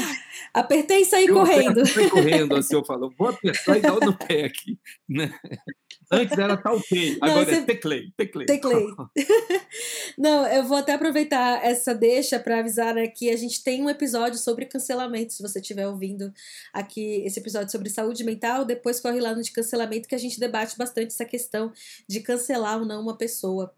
[0.53, 1.87] Apertei e saí correndo.
[1.87, 4.79] Saí correndo, assim, eu falo, vou apertar e dar no pé aqui,
[5.09, 5.33] né?
[6.13, 7.53] Antes era talquei, agora você...
[7.53, 8.47] é teclei, teclei.
[8.47, 8.87] Teclei.
[10.19, 13.89] Não, eu vou até aproveitar essa deixa para avisar né, que a gente tem um
[13.89, 15.33] episódio sobre cancelamento.
[15.33, 16.33] Se você estiver ouvindo
[16.73, 20.41] aqui esse episódio sobre saúde mental, depois corre lá no de cancelamento que a gente
[20.41, 21.73] debate bastante essa questão
[22.09, 23.73] de cancelar ou não uma pessoa.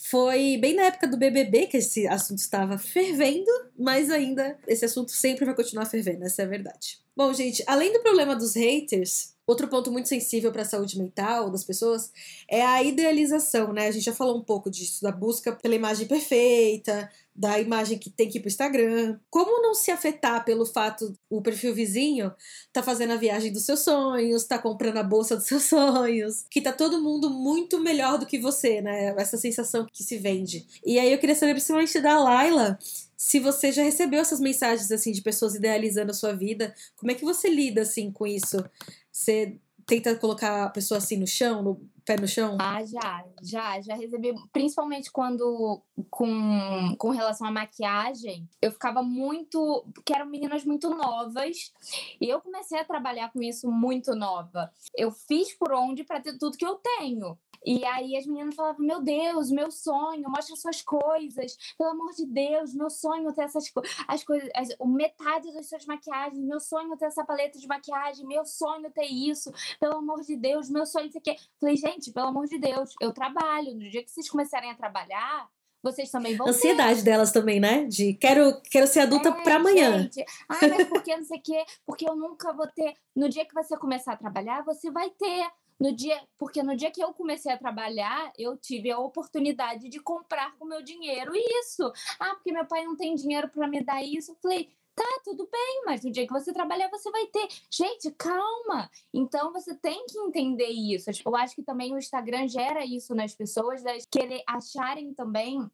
[0.00, 5.12] Foi bem na época do BBB que esse assunto estava fervendo, mas ainda esse assunto
[5.12, 6.98] sempre vai continuar fervendo, essa é a verdade.
[7.16, 11.50] Bom, gente, além do problema dos haters, Outro ponto muito sensível para a saúde mental
[11.50, 12.10] das pessoas
[12.50, 13.86] é a idealização, né?
[13.86, 18.10] A gente já falou um pouco disso, da busca pela imagem perfeita, da imagem que
[18.10, 19.20] tem que ir pro Instagram.
[19.30, 22.32] Como não se afetar pelo fato o perfil vizinho
[22.72, 26.60] tá fazendo a viagem dos seus sonhos, tá comprando a bolsa dos seus sonhos, que
[26.60, 29.14] tá todo mundo muito melhor do que você, né?
[29.16, 30.66] Essa sensação que se vende.
[30.84, 32.78] E aí eu queria saber principalmente da Laila,
[33.16, 37.14] se você já recebeu essas mensagens assim de pessoas idealizando a sua vida, como é
[37.14, 38.64] que você lida assim com isso?
[39.10, 42.56] Você tenta colocar a pessoa assim no chão, no pé no chão?
[42.60, 49.86] Ah, já, já, já recebi, principalmente quando com, com relação à maquiagem, eu ficava muito,
[50.04, 51.72] que eram meninas muito novas,
[52.20, 54.72] e eu comecei a trabalhar com isso muito nova.
[54.94, 57.38] Eu fiz por onde para ter tudo que eu tenho.
[57.66, 62.24] E aí as meninas falavam: Meu Deus, meu sonho, mostra suas coisas, pelo amor de
[62.24, 66.60] Deus, meu sonho é ter essas co as coisas, as, metade das suas maquiagens, meu
[66.60, 70.36] sonho é ter essa paleta de maquiagem, meu sonho é ter isso, pelo amor de
[70.36, 71.34] Deus, meu sonho isso aqui.
[71.60, 73.74] Falei, gente, pelo amor de Deus, eu trabalho.
[73.74, 75.48] No dia que vocês começarem a trabalhar,
[75.82, 77.04] vocês também vão Ansiedade ter.
[77.04, 77.84] delas também, né?
[77.84, 80.02] De quero, quero ser adulta é, para amanhã.
[80.02, 81.64] Gente, ah, mas por que não sei o quê?
[81.84, 82.94] Porque eu nunca vou ter.
[83.14, 85.46] No dia que você começar a trabalhar, você vai ter.
[85.78, 90.00] No dia, porque no dia que eu comecei a trabalhar, eu tive a oportunidade de
[90.00, 91.92] comprar com meu dinheiro isso.
[92.18, 94.32] Ah, porque meu pai não tem dinheiro para me dar isso.
[94.32, 97.46] Eu falei, tá, tudo bem, mas no dia que você trabalhar, você vai ter.
[97.70, 98.90] Gente, calma!
[99.12, 101.10] Então você tem que entender isso.
[101.24, 105.70] Eu acho que também o Instagram gera isso nas pessoas, das querer acharem também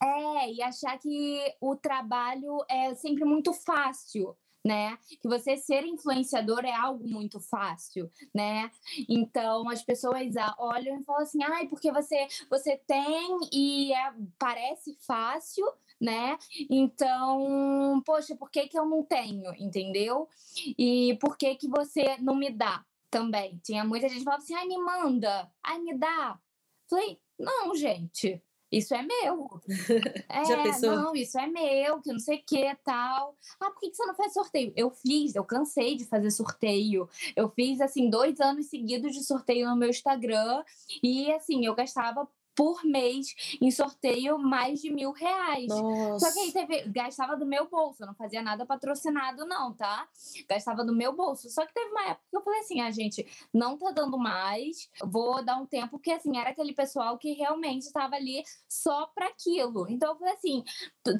[0.00, 4.98] é, e achar que o trabalho é sempre muito fácil né?
[5.22, 8.68] Que você ser influenciador é algo muito fácil, né?
[9.08, 14.98] Então as pessoas olham e falam assim, ai, porque você você tem e é, parece
[15.06, 15.64] fácil,
[16.00, 16.36] né?
[16.68, 20.28] Então, poxa, por que que eu não tenho, entendeu?
[20.76, 23.60] E por que que você não me dá também?
[23.62, 26.40] Tinha muita gente que falava assim, ai, me manda, ai, me dá.
[26.90, 28.42] Falei, não, gente,
[28.78, 29.60] isso é meu.
[30.28, 30.96] É, Já pensou?
[30.96, 33.36] não, isso é meu, que não sei o que tal.
[33.60, 34.72] Ah, por que, que você não faz sorteio?
[34.76, 37.08] Eu fiz, eu cansei de fazer sorteio.
[37.34, 40.62] Eu fiz, assim, dois anos seguidos de sorteio no meu Instagram.
[41.02, 45.68] E, assim, eu gastava por mês em sorteio mais de mil reais.
[45.68, 46.26] Nossa.
[46.26, 50.08] Só que aí teve, gastava do meu bolso, eu não fazia nada patrocinado, não, tá?
[50.48, 51.50] Gastava do meu bolso.
[51.50, 54.88] Só que teve uma época que eu falei assim: ah, gente, não tá dando mais,
[55.04, 59.26] vou dar um tempo, porque assim, era aquele pessoal que realmente estava ali só para
[59.26, 59.86] aquilo.
[59.90, 60.64] Então eu falei assim: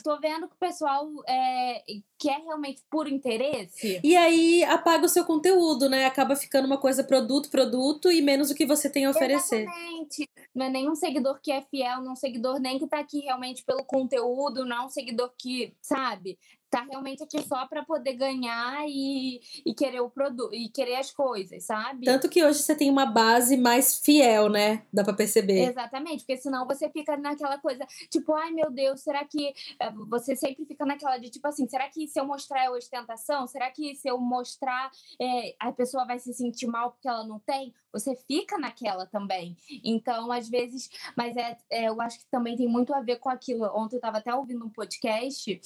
[0.03, 1.85] tô vendo que o pessoal é,
[2.18, 4.00] quer realmente por interesse.
[4.02, 6.05] E aí apaga o seu conteúdo, né?
[6.07, 9.62] Acaba ficando uma coisa produto, produto e menos o que você tem a oferecer.
[9.62, 10.29] Exatamente.
[10.55, 13.20] Não é nenhum seguidor que é fiel, não é um seguidor nem que tá aqui
[13.20, 16.38] realmente pelo conteúdo, não é um seguidor que, sabe,
[16.70, 21.11] tá realmente aqui só para poder ganhar e, e querer o produto e querer as
[21.11, 22.05] coisas, sabe?
[22.07, 24.83] Tanto que hoje você tem uma base mais fiel, né?
[24.92, 25.68] Dá para perceber.
[25.68, 30.35] Exatamente, porque senão você fica naquela coisa, tipo, ai meu Deus, será que eh, você
[30.35, 33.46] sempre fica naquela de tipo assim, será que se eu mostrar é ostentação?
[33.46, 37.38] Será que se eu mostrar é, a pessoa vai se sentir mal porque ela não
[37.38, 37.72] tem?
[37.92, 39.57] Você fica naquela também.
[39.83, 43.31] Então, às vezes, mas é, é eu acho que também tem muito a ver com
[43.31, 43.64] aquilo.
[43.74, 45.59] Ontem eu tava até ouvindo um podcast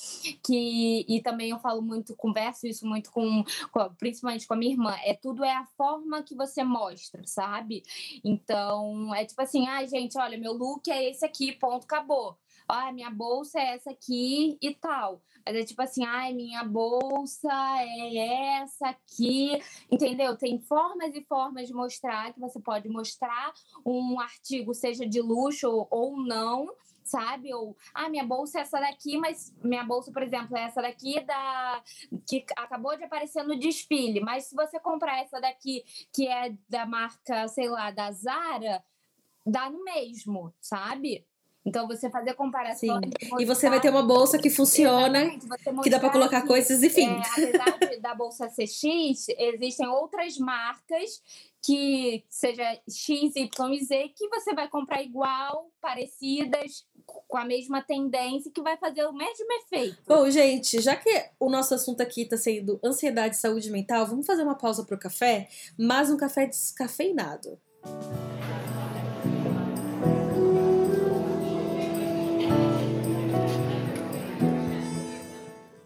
[0.44, 4.72] que e, também eu falo muito, converso isso muito com, com, principalmente com a minha
[4.72, 7.82] irmã, é tudo é a forma que você mostra, sabe?
[8.24, 12.36] Então, é tipo assim, ah, gente, olha, meu look é esse aqui, ponto, acabou.
[12.68, 15.20] Ah, minha bolsa é essa aqui e tal.
[15.44, 17.50] Mas é tipo assim, ai, minha bolsa
[17.80, 20.36] é essa aqui, entendeu?
[20.36, 23.52] Tem formas e formas de mostrar que você pode mostrar
[23.84, 26.68] um artigo, seja de luxo ou não,
[27.04, 27.52] sabe?
[27.54, 31.20] Ou, ah, minha bolsa é essa daqui, mas minha bolsa, por exemplo, é essa daqui
[31.20, 31.82] da
[32.28, 35.84] que acabou de aparecer no desfile, mas se você comprar essa daqui
[36.14, 38.82] que é da marca, sei lá, da Zara,
[39.46, 41.26] dá no mesmo, sabe?
[41.64, 43.10] Então você fazer comparações.
[43.38, 45.30] E você vai ter uma bolsa que funciona,
[45.82, 47.08] que dá para colocar que, coisas, enfim.
[47.08, 51.22] É, apesar de, da bolsa ser X, existem outras marcas
[51.62, 56.86] que seja X, Y e Z que você vai comprar igual, parecidas,
[57.28, 59.98] com a mesma tendência, que vai fazer o mesmo efeito.
[60.06, 64.26] Bom, gente, já que o nosso assunto aqui está sendo ansiedade e saúde mental, vamos
[64.26, 67.58] fazer uma pausa para o café, mas um café descafeinado.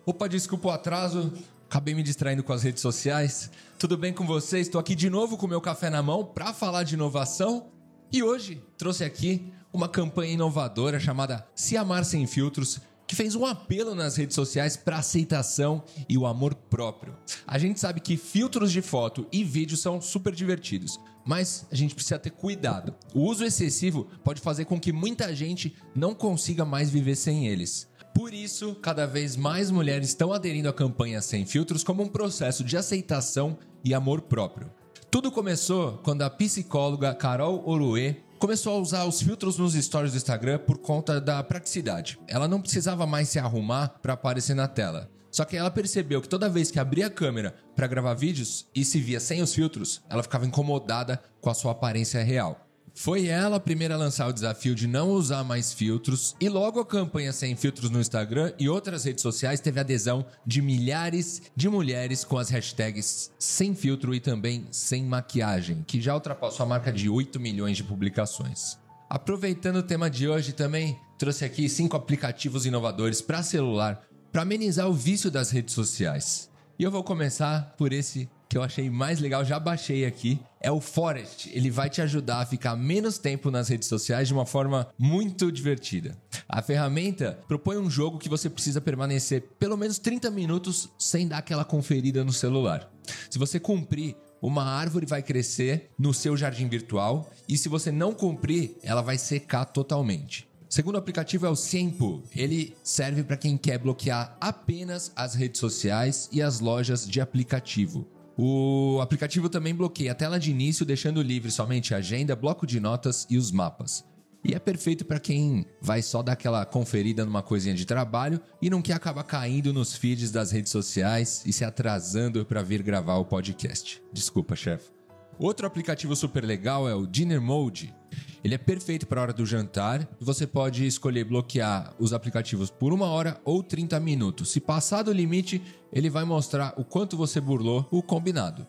[0.06, 1.32] Opa, desculpa o atraso.
[1.66, 3.50] Acabei me distraindo com as redes sociais.
[3.78, 4.66] Tudo bem com vocês?
[4.66, 7.68] Estou aqui de novo com meu café na mão para falar de inovação.
[8.12, 13.46] E hoje trouxe aqui uma campanha inovadora chamada Se Amar Sem Filtros, que fez um
[13.46, 17.16] apelo nas redes sociais para aceitação e o amor próprio.
[17.46, 21.94] A gente sabe que filtros de foto e vídeo são super divertidos, mas a gente
[21.94, 22.94] precisa ter cuidado.
[23.14, 27.88] O uso excessivo pode fazer com que muita gente não consiga mais viver sem eles.
[28.14, 32.62] Por isso, cada vez mais mulheres estão aderindo à campanha Sem Filtros como um processo
[32.62, 34.70] de aceitação e amor próprio.
[35.10, 40.16] Tudo começou quando a psicóloga Carol Orue começou a usar os filtros nos stories do
[40.16, 42.18] Instagram por conta da praticidade.
[42.28, 45.10] Ela não precisava mais se arrumar para aparecer na tela.
[45.32, 48.84] Só que ela percebeu que toda vez que abria a câmera para gravar vídeos e
[48.84, 52.63] se via sem os filtros, ela ficava incomodada com a sua aparência real.
[52.96, 56.78] Foi ela a primeira a lançar o desafio de não usar mais filtros e logo
[56.78, 61.68] a campanha Sem Filtros no Instagram e outras redes sociais teve adesão de milhares de
[61.68, 66.92] mulheres com as hashtags Sem Filtro e também Sem Maquiagem, que já ultrapassou a marca
[66.92, 68.78] de 8 milhões de publicações.
[69.10, 74.88] Aproveitando o tema de hoje também, trouxe aqui cinco aplicativos inovadores para celular para amenizar
[74.88, 76.48] o vício das redes sociais.
[76.78, 80.70] E eu vou começar por esse que eu achei mais legal, já baixei aqui, é
[80.70, 81.50] o Forest.
[81.52, 85.50] Ele vai te ajudar a ficar menos tempo nas redes sociais de uma forma muito
[85.50, 86.16] divertida.
[86.48, 91.38] A ferramenta propõe um jogo que você precisa permanecer pelo menos 30 minutos sem dar
[91.38, 92.90] aquela conferida no celular.
[93.28, 98.12] Se você cumprir, uma árvore vai crescer no seu jardim virtual e se você não
[98.12, 100.46] cumprir, ela vai secar totalmente.
[100.68, 102.22] Segundo aplicativo é o Sempo.
[102.34, 108.06] Ele serve para quem quer bloquear apenas as redes sociais e as lojas de aplicativo.
[108.36, 112.80] O aplicativo também bloqueia a tela de início, deixando livre somente a agenda, bloco de
[112.80, 114.04] notas e os mapas.
[114.44, 118.68] E é perfeito para quem vai só dar aquela conferida numa coisinha de trabalho e
[118.68, 123.16] não quer acabar caindo nos feeds das redes sociais e se atrasando para vir gravar
[123.16, 124.02] o podcast.
[124.12, 124.90] Desculpa, chefe.
[125.38, 127.94] Outro aplicativo super legal é o Dinner Mode.
[128.42, 132.70] Ele é perfeito para a hora do jantar e você pode escolher bloquear os aplicativos
[132.70, 134.50] por uma hora ou 30 minutos.
[134.50, 135.62] Se passar do limite,
[135.92, 138.66] ele vai mostrar o quanto você burlou o combinado.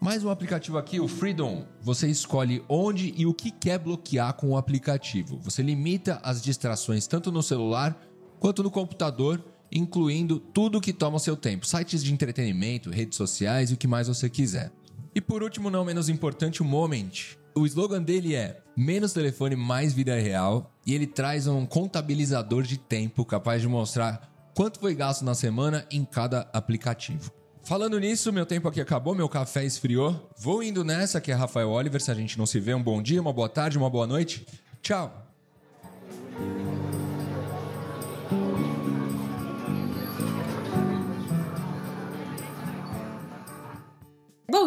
[0.00, 1.66] Mais um aplicativo aqui, o Freedom.
[1.82, 5.38] Você escolhe onde e o que quer bloquear com o aplicativo.
[5.42, 8.00] Você limita as distrações tanto no celular
[8.38, 13.74] quanto no computador, incluindo tudo que toma seu tempo: sites de entretenimento, redes sociais e
[13.74, 14.72] o que mais você quiser.
[15.14, 17.36] E por último, não menos importante, o Moment.
[17.54, 20.72] O slogan dele é menos telefone, mais vida real.
[20.86, 25.86] E ele traz um contabilizador de tempo capaz de mostrar quanto foi gasto na semana
[25.90, 27.32] em cada aplicativo.
[27.62, 30.30] Falando nisso, meu tempo aqui acabou, meu café esfriou.
[30.38, 32.00] Vou indo nessa, que é Rafael Oliver.
[32.00, 34.46] Se a gente não se vê, um bom dia, uma boa tarde, uma boa noite.
[34.80, 35.26] Tchau!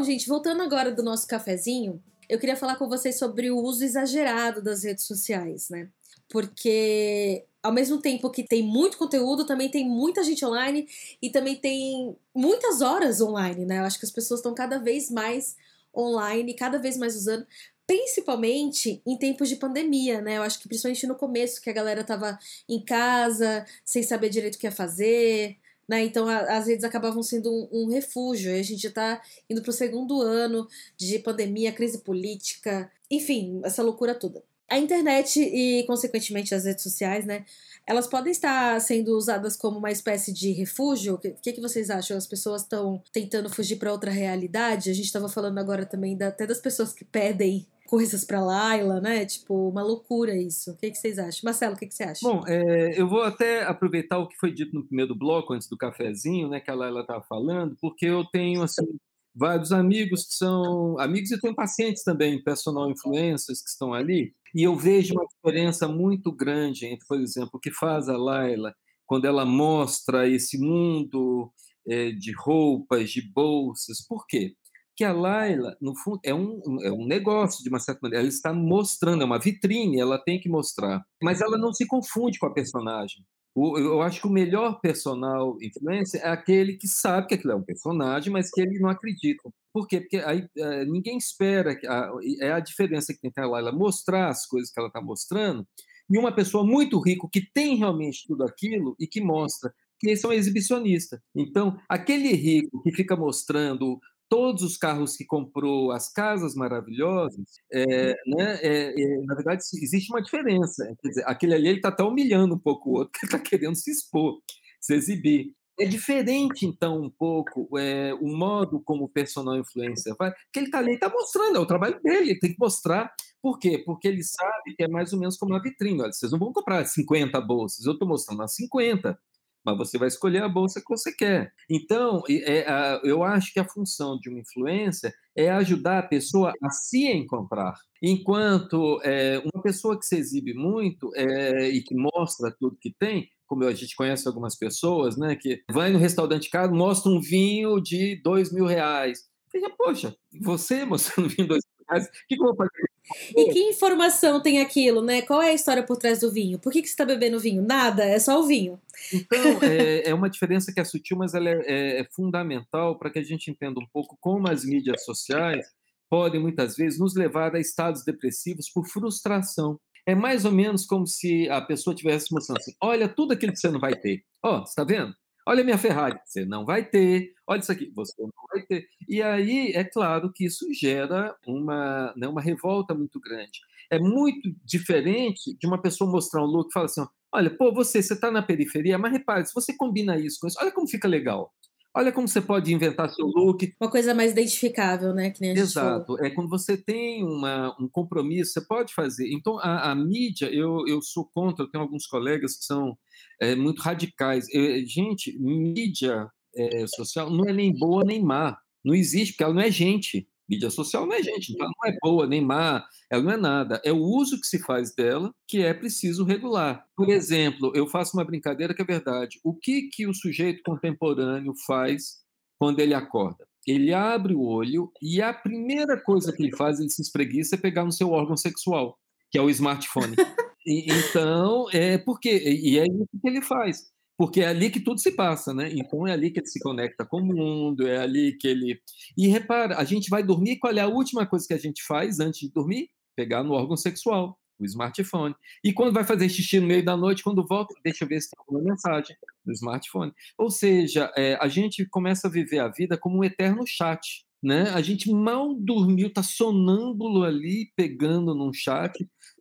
[0.01, 3.83] Bom, gente, voltando agora do nosso cafezinho, eu queria falar com vocês sobre o uso
[3.83, 5.89] exagerado das redes sociais, né?
[6.27, 10.87] Porque ao mesmo tempo que tem muito conteúdo, também tem muita gente online
[11.21, 13.77] e também tem muitas horas online, né?
[13.77, 15.55] Eu acho que as pessoas estão cada vez mais
[15.95, 17.45] online, cada vez mais usando,
[17.85, 20.39] principalmente em tempos de pandemia, né?
[20.39, 24.55] Eu acho que principalmente no começo, que a galera tava em casa, sem saber direito
[24.55, 25.57] o que ia fazer,
[25.91, 26.05] né?
[26.05, 28.49] Então a, as redes acabavam sendo um, um refúgio.
[28.49, 30.65] E a gente está indo para o segundo ano
[30.95, 34.41] de pandemia, crise política, enfim, essa loucura toda.
[34.69, 37.43] A internet e, consequentemente, as redes sociais, né?
[37.85, 41.15] Elas podem estar sendo usadas como uma espécie de refúgio.
[41.15, 42.15] O que, que, que vocês acham?
[42.15, 44.89] As pessoas estão tentando fugir para outra realidade?
[44.89, 49.01] A gente estava falando agora também da, até das pessoas que pedem coisas para Laila,
[49.01, 49.25] né?
[49.25, 50.71] Tipo, uma loucura isso.
[50.71, 51.41] O que, que vocês acham?
[51.43, 52.21] Marcelo, o que, que você acha?
[52.23, 55.77] Bom, é, eu vou até aproveitar o que foi dito no primeiro bloco, antes do
[55.77, 58.87] cafezinho, né, que a Laila estava falando, porque eu tenho, assim,
[59.35, 64.63] vários amigos que são amigos e tenho pacientes também, personal influencers que estão ali, e
[64.63, 68.73] eu vejo uma diferença muito grande entre, por exemplo, o que faz a Laila
[69.05, 71.51] quando ela mostra esse mundo
[71.85, 74.05] é, de roupas, de bolsas.
[74.07, 74.55] Por quê?
[75.01, 78.21] Que a Laila, no fundo, é um, é um negócio, de uma certa maneira.
[78.21, 81.03] Ela está mostrando, é uma vitrine, ela tem que mostrar.
[81.23, 83.25] Mas ela não se confunde com a personagem.
[83.55, 87.55] O, eu acho que o melhor personal influencer é aquele que sabe que aquilo é
[87.55, 89.41] um personagem, mas que ele não acredita.
[89.73, 90.01] Por quê?
[90.01, 91.75] Porque aí, é, ninguém espera.
[91.87, 95.65] A, é a diferença que tem a Laila mostrar as coisas que ela está mostrando
[96.07, 100.33] e uma pessoa muito rica que tem realmente tudo aquilo e que mostra que são
[100.33, 101.19] exibicionistas.
[101.35, 103.99] Então, aquele rico que fica mostrando
[104.32, 110.09] todos os carros que comprou, as casas maravilhosas, é, né, é, é, na verdade existe
[110.09, 110.89] uma diferença.
[111.03, 113.91] Dizer, aquele ali ele está até humilhando um pouco o outro, que está querendo se
[113.91, 114.39] expor,
[114.79, 115.53] se exibir.
[115.77, 120.67] É diferente, então, um pouco é, o modo como o personal influencer vai, que ele
[120.67, 123.13] está ali, está mostrando, é o trabalho dele, ele tem que mostrar.
[123.41, 123.79] Por quê?
[123.79, 126.01] Porque ele sabe que é mais ou menos como uma vitrine.
[126.01, 129.19] Olha, vocês não vão comprar 50 bolsas, eu estou mostrando as 50
[129.66, 131.51] mas você vai escolher a bolsa que você quer.
[131.70, 136.70] Então, é, eu acho que a função de uma influência é ajudar a pessoa a
[136.70, 137.74] se encontrar.
[138.01, 143.30] Enquanto é, uma pessoa que se exibe muito é, e que mostra tudo que tem,
[143.47, 147.82] como a gente conhece algumas pessoas, né, que vai no restaurante caro, mostra um vinho
[147.82, 149.30] de dois mil reais.
[149.78, 152.91] Poxa, você mostrando vinho de dois reais, o que, que eu vou fazer
[153.35, 155.21] e que informação tem aquilo, né?
[155.21, 156.59] Qual é a história por trás do vinho?
[156.59, 157.61] Por que, que você está bebendo vinho?
[157.61, 158.79] Nada, é só o vinho.
[159.11, 163.09] Então, é, é uma diferença que é sutil, mas ela é, é, é fundamental para
[163.09, 165.65] que a gente entenda um pouco como as mídias sociais
[166.09, 169.79] podem muitas vezes nos levar a estados depressivos por frustração.
[170.05, 173.59] É mais ou menos como se a pessoa tivesse mostrando assim: olha tudo aquilo que
[173.59, 174.23] você não vai ter.
[174.43, 175.13] Ó, oh, está vendo?
[175.47, 177.33] Olha a minha Ferrari, você não vai ter.
[177.47, 178.87] Olha isso aqui, você não vai ter.
[179.07, 183.59] E aí, é claro que isso gera uma, né, uma revolta muito grande.
[183.89, 188.01] É muito diferente de uma pessoa mostrar um look e falar assim: olha, pô, você,
[188.01, 191.07] você está na periferia, mas repare, se você combina isso com isso, olha como fica
[191.07, 191.51] legal.
[191.93, 193.73] Olha como você pode inventar seu look.
[193.79, 195.29] Uma coisa mais identificável, né?
[195.29, 196.17] Que Exato.
[196.23, 199.29] É quando você tem uma, um compromisso, você pode fazer.
[199.31, 202.97] Então, a, a mídia, eu, eu sou contra, eu tenho alguns colegas que são
[203.41, 204.45] é, muito radicais.
[204.53, 208.57] Eu, gente, mídia é, social não é nem boa nem má.
[208.83, 210.27] Não existe, porque ela não é gente.
[210.51, 213.37] Mídia social não é gente, então ela não é boa nem má, ela não é
[213.37, 213.81] nada.
[213.85, 216.85] É o uso que se faz dela que é preciso regular.
[216.93, 219.39] Por exemplo, eu faço uma brincadeira que é verdade.
[219.45, 222.17] O que, que o sujeito contemporâneo faz
[222.59, 223.47] quando ele acorda?
[223.65, 227.57] Ele abre o olho e a primeira coisa que ele faz, ele se espreguiça, é
[227.57, 228.97] pegar no seu órgão sexual,
[229.31, 230.15] que é o smartphone.
[230.63, 233.91] E, então, é porque e é isso que ele faz
[234.22, 235.72] porque é ali que tudo se passa, né?
[235.74, 238.80] Então é ali que ele se conecta com o mundo, é ali que ele.
[239.17, 242.19] E repara, a gente vai dormir, qual é a última coisa que a gente faz
[242.19, 242.91] antes de dormir?
[243.15, 245.34] Pegar no órgão sexual, o smartphone.
[245.63, 248.30] E quando vai fazer xixi no meio da noite, quando volta, deixa eu ver se
[248.30, 250.13] tem alguma mensagem no smartphone.
[250.38, 254.24] Ou seja, é, a gente começa a viver a vida como um eterno chat.
[254.43, 254.69] Né?
[254.71, 258.91] A gente mal dormiu, está sonâmbulo ali, pegando num chat,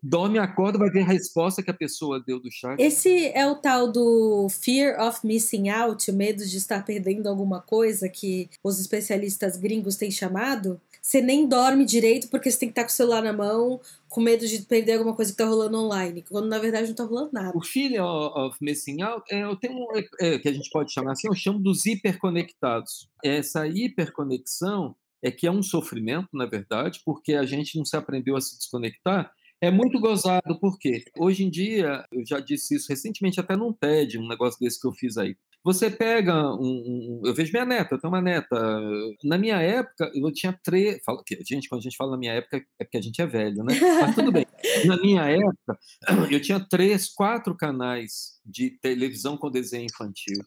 [0.02, 2.78] dorme, acorda, vai ver a resposta que a pessoa deu do chat.
[2.78, 7.60] Esse é o tal do fear of missing out, o medo de estar perdendo alguma
[7.60, 10.80] coisa que os especialistas gringos têm chamado?
[11.00, 14.20] Você nem dorme direito porque você tem que estar com o celular na mão, com
[14.20, 17.30] medo de perder alguma coisa que está rolando online, quando na verdade não está rolando
[17.32, 17.56] nada.
[17.56, 19.86] O fear of missing out é, eu tenho um,
[20.20, 23.08] é, que a gente pode chamar assim, eu chamo dos hiperconectados.
[23.24, 28.36] Essa hiperconexão é que é um sofrimento, na verdade, porque a gente não se aprendeu
[28.36, 29.32] a se desconectar.
[29.60, 34.18] É muito gozado, porque hoje em dia, eu já disse isso recentemente até num TED,
[34.18, 35.36] um negócio desse que eu fiz aí.
[35.62, 38.80] Você pega um, um, Eu vejo minha neta, eu tenho uma neta.
[39.24, 40.98] Na minha época, eu tinha três.
[41.04, 43.62] Fala, gente, quando a gente fala na minha época, é porque a gente é velho,
[43.64, 43.74] né?
[44.00, 44.46] Mas tudo bem.
[44.86, 45.78] Na minha época,
[46.30, 50.38] eu tinha três, quatro canais de televisão com desenho infantil.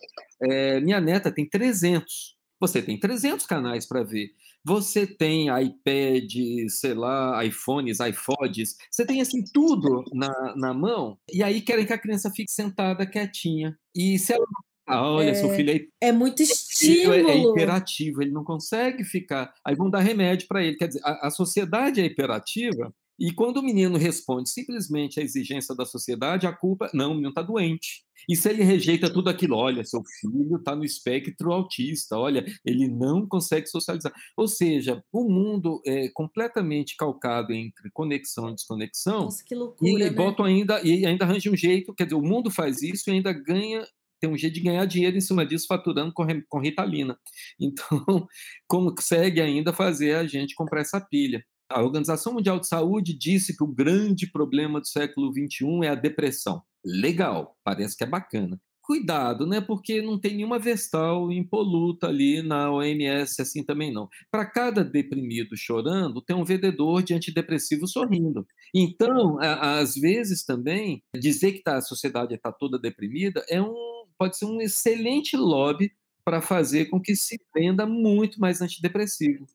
[0.42, 2.36] É, minha neta tem 300.
[2.60, 4.30] Você tem 300 canais para ver.
[4.66, 6.32] Você tem iPad,
[6.70, 11.92] sei lá, iPhones, iPods, você tem assim tudo na, na mão, e aí querem que
[11.92, 13.78] a criança fique sentada quietinha.
[13.94, 14.46] E se ela
[14.86, 17.14] ah, olha, é, seu filho é, é muito estímulo.
[17.14, 19.54] É, é hiperativo, ele não consegue ficar.
[19.66, 20.76] Aí vão dar remédio para ele.
[20.76, 25.76] Quer dizer, a, a, sociedade é hiperativa, e quando o menino responde simplesmente à exigência
[25.76, 28.04] da sociedade, a culpa, não, o menino está doente.
[28.28, 32.88] E se ele rejeita tudo aquilo, olha, seu filho está no espectro autista, olha, ele
[32.88, 34.14] não consegue socializar.
[34.36, 39.26] Ou seja, o mundo é completamente calcado entre conexão e desconexão.
[39.26, 40.10] Nossa, que loucura, e, né?
[40.10, 43.32] botam ainda e ainda arranja um jeito, quer dizer, o mundo faz isso e ainda
[43.32, 43.86] ganha
[44.24, 47.18] tem um jeito de ganhar dinheiro em cima disso, faturando com, com Ritalina.
[47.60, 48.28] Então,
[48.68, 51.44] consegue ainda fazer a gente comprar essa pilha.
[51.70, 55.96] A Organização Mundial de Saúde disse que o grande problema do século XXI é a
[55.96, 56.62] depressão.
[56.86, 58.60] Legal, parece que é bacana.
[58.82, 59.62] Cuidado, né?
[59.62, 64.10] Porque não tem nenhuma vestal impoluta ali na OMS assim também não.
[64.32, 68.46] Para cada deprimido chorando, tem um vendedor de antidepressivo sorrindo.
[68.74, 74.38] Então, às vezes também dizer que tá, a sociedade está toda deprimida é um pode
[74.38, 75.92] ser um excelente lobby
[76.26, 79.46] para fazer com que se venda muito mais antidepressivo.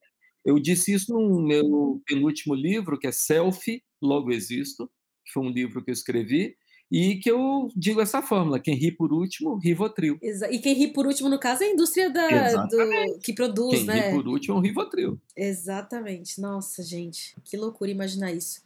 [0.44, 4.88] Eu disse isso no meu penúltimo livro, que é Selfie, Logo Existo,
[5.24, 6.56] que foi um livro que eu escrevi,
[6.90, 10.18] e que eu digo essa fórmula: quem ri por último, Rivotril.
[10.22, 13.84] E quem ri por último, no caso, é a indústria da, do, que produz, quem
[13.84, 14.00] né?
[14.00, 15.20] Quem ri por último é o Rivotril.
[15.36, 16.40] Exatamente.
[16.40, 18.62] Nossa, gente, que loucura imaginar isso.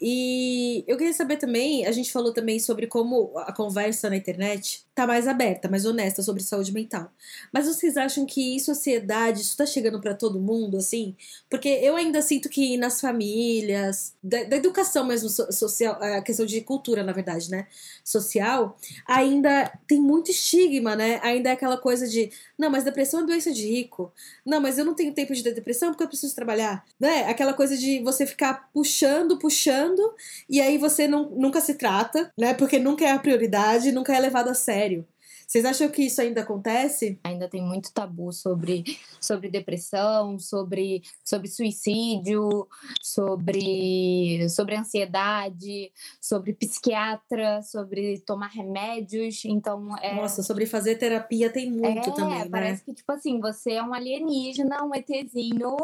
[0.00, 4.86] E eu queria saber também, a gente falou também sobre como a conversa na internet
[4.94, 7.12] tá mais aberta, mais honesta sobre saúde mental.
[7.52, 11.14] Mas vocês acham que em sociedade isso tá chegando para todo mundo, assim?
[11.50, 16.60] Porque eu ainda sinto que nas famílias, da, da, educação mesmo social, a questão de
[16.62, 17.66] cultura, na verdade, né?
[18.02, 21.20] Social, ainda tem muito estigma, né?
[21.22, 22.30] Ainda é aquela coisa de,
[22.60, 24.12] não, mas depressão é doença de rico.
[24.44, 26.84] Não, mas eu não tenho tempo de ter depressão porque eu preciso trabalhar.
[27.00, 27.24] Né?
[27.24, 30.14] Aquela coisa de você ficar puxando, puxando,
[30.46, 32.52] e aí você não, nunca se trata, né?
[32.52, 35.06] Porque nunca é a prioridade, nunca é levado a sério.
[35.50, 37.18] Vocês acham que isso ainda acontece?
[37.24, 38.84] Ainda tem muito tabu sobre,
[39.20, 42.68] sobre depressão, sobre, sobre suicídio,
[43.02, 45.90] sobre, sobre ansiedade,
[46.20, 49.44] sobre psiquiatra, sobre tomar remédios.
[49.44, 50.14] Então, é...
[50.14, 52.48] Nossa, sobre fazer terapia tem muito é, também, né?
[52.48, 55.76] Parece que, tipo assim, você é um alienígena, um ETzinho,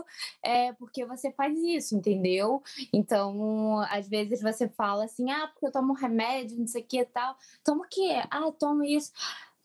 [0.45, 2.63] é, porque você faz isso, entendeu?
[2.93, 7.01] Então, às vezes você fala assim, ah, porque eu tomo remédio, não sei o que
[7.01, 7.35] e tal.
[7.65, 8.23] Toma o quê?
[8.31, 9.11] Ah, tomo isso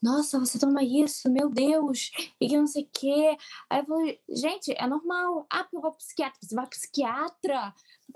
[0.02, 3.36] nossa, você toma isso, meu Deus, e que não sei o quê.
[3.70, 5.46] Aí eu falei, gente, é normal.
[5.48, 6.38] Ah, porque eu vou psiquiatra.
[6.42, 7.74] Você vai psiquiatra?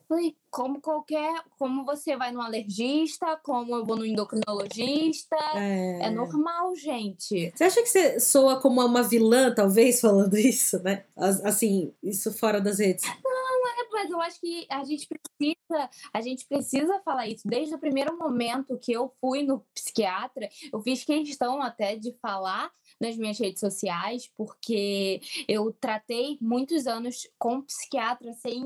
[0.08, 5.36] Falei, como qualquer, como você vai no alergista, como eu vou no endocrinologista.
[5.54, 7.52] É, é normal, gente.
[7.54, 11.04] Você acha que você soa como uma vilã, talvez, falando isso, né?
[11.16, 13.04] Assim, isso fora das redes?
[13.24, 17.42] Não, é, mas eu acho que a gente precisa, a gente precisa falar isso.
[17.46, 22.70] Desde o primeiro momento que eu fui no psiquiatra, eu fiz questão até de falar
[23.00, 28.62] nas minhas redes sociais, porque eu tratei muitos anos com psiquiatra sem,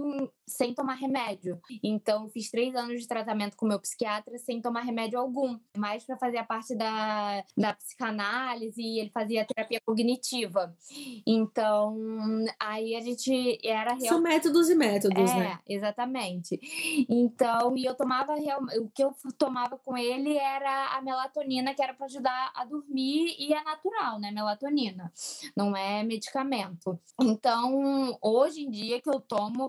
[0.51, 1.61] sem tomar remédio.
[1.82, 6.16] Então, fiz três anos de tratamento com meu psiquiatra sem tomar remédio algum, mais para
[6.16, 10.74] fazer a parte da, da psicanálise e ele fazia terapia cognitiva.
[11.26, 11.96] Então,
[12.59, 14.09] aí a gente era real...
[14.09, 15.59] São métodos e métodos, é, né?
[15.68, 16.61] exatamente.
[17.09, 18.34] Então, e eu tomava
[18.78, 23.36] o que eu tomava com ele era a melatonina, que era para ajudar a dormir
[23.38, 24.30] e é natural, né?
[24.30, 25.12] Melatonina,
[25.57, 26.98] não é medicamento.
[27.20, 29.68] Então, hoje em dia que eu tomo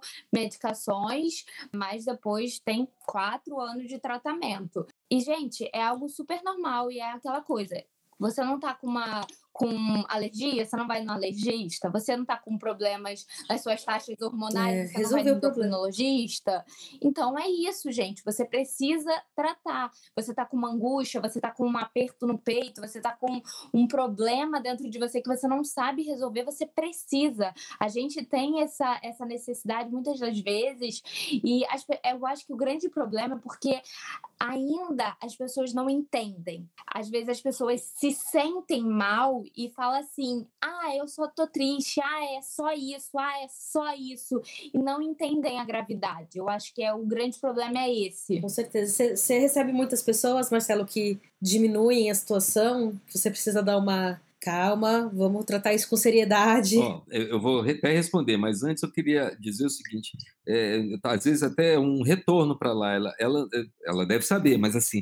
[0.71, 4.85] medicações, mas depois tem quatro anos de tratamento.
[5.09, 7.83] E, gente, é algo super normal e é aquela coisa.
[8.17, 12.37] Você não tá com uma com alergia, você não vai no alergista, você não está
[12.37, 16.65] com problemas nas suas taxas hormonais, é, você não vai no endocrinologista.
[17.01, 18.23] Então é isso, gente.
[18.23, 19.91] Você precisa tratar.
[20.15, 23.41] Você está com uma angústia, você está com um aperto no peito, você está com
[23.73, 27.53] um problema dentro de você que você não sabe resolver, você precisa.
[27.79, 32.57] A gente tem essa, essa necessidade muitas das vezes, e as, eu acho que o
[32.57, 33.81] grande problema é porque
[34.39, 36.69] ainda as pessoas não entendem.
[36.87, 41.99] Às vezes as pessoas se sentem mal e fala assim: ah, eu só tô triste,
[42.01, 44.41] ah, é só isso, ah, é só isso,
[44.73, 46.37] e não entendem a gravidade.
[46.37, 48.39] Eu acho que é o grande problema é esse.
[48.41, 49.15] Com certeza.
[49.15, 55.45] Você recebe muitas pessoas, Marcelo, que diminuem a situação, você precisa dar uma calma, vamos
[55.45, 56.77] tratar isso com seriedade.
[56.77, 60.11] Oh, eu vou até responder, mas antes eu queria dizer o seguinte:
[60.47, 63.47] é, às vezes até um retorno para Laila, ela,
[63.85, 64.99] ela deve saber, mas assim,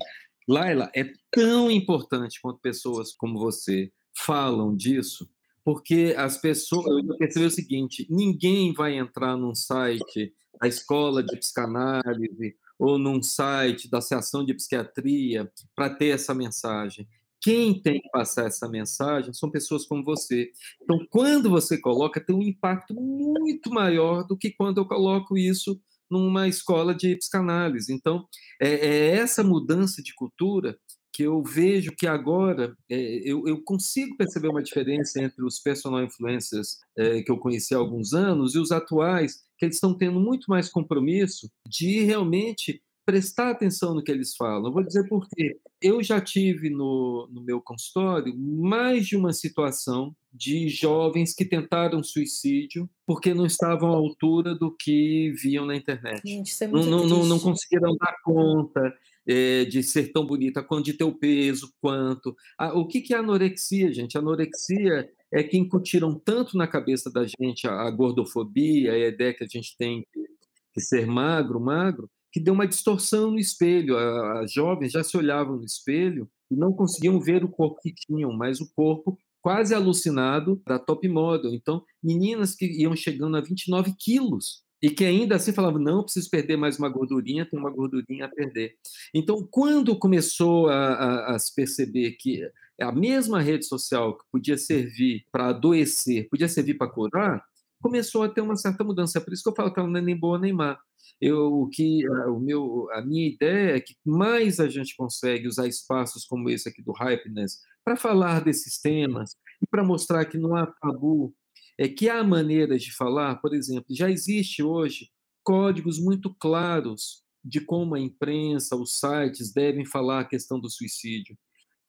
[0.48, 3.92] Laila é tão importante quanto pessoas como você
[4.26, 5.30] falam disso,
[5.64, 6.86] porque as pessoas.
[7.08, 13.22] Eu percebi o seguinte: ninguém vai entrar num site da escola de psicanálise ou num
[13.22, 17.08] site da Associação de Psiquiatria para ter essa mensagem.
[17.42, 20.52] Quem tem que passar essa mensagem são pessoas como você.
[20.82, 25.80] Então, quando você coloca, tem um impacto muito maior do que quando eu coloco isso
[26.10, 27.94] numa escola de psicanálise.
[27.94, 28.28] Então,
[28.62, 30.78] é, é essa mudança de cultura
[31.12, 36.04] que eu vejo que agora é, eu, eu, consigo perceber uma diferença entre os personal
[36.04, 40.20] influencers é, que eu conheci há alguns anos e os atuais, que eles estão tendo
[40.20, 44.68] muito mais compromisso de realmente prestar atenção no que eles falam.
[44.68, 45.60] Eu vou dizer por quê.
[45.82, 52.04] Eu já tive no, no meu consultório mais de uma situação de jovens que tentaram
[52.04, 56.22] suicídio porque não estavam à altura do que viam na internet.
[56.24, 58.94] Gente, é não, não, não, não, conseguiram dar conta,
[59.28, 62.36] é, de ser tão bonita, quanto de ter o peso, quanto.
[62.74, 64.18] O que, que é anorexia, gente?
[64.18, 69.44] Anorexia é que incutiram tanto na cabeça da gente a, a gordofobia, a ideia que
[69.44, 70.26] a gente tem que,
[70.74, 73.98] que ser magro, magro, que deu uma distorção no espelho.
[73.98, 78.32] As jovens já se olhavam no espelho e não conseguiam ver o corpo que tinham,
[78.34, 81.54] mas o corpo quase alucinado da top model.
[81.54, 86.30] Então, meninas que iam chegando a 29 quilos e que ainda assim falava, não, preciso
[86.30, 88.76] perder mais uma gordurinha, tem uma gordurinha a perder.
[89.14, 92.50] Então, quando começou a, a, a se perceber que
[92.80, 97.44] a mesma rede social que podia servir para adoecer, podia servir para curar,
[97.82, 99.18] começou a ter uma certa mudança.
[99.18, 100.78] É por isso que eu falo que ela não é nem boa nem má.
[101.20, 105.48] Eu, o que, a, o meu, a minha ideia é que mais a gente consegue
[105.48, 110.38] usar espaços como esse aqui do Hypeness para falar desses temas e para mostrar que
[110.38, 111.34] não há tabu,
[111.80, 115.10] é que há maneiras de falar, por exemplo, já existe hoje
[115.42, 121.38] códigos muito claros de como a imprensa, os sites devem falar a questão do suicídio.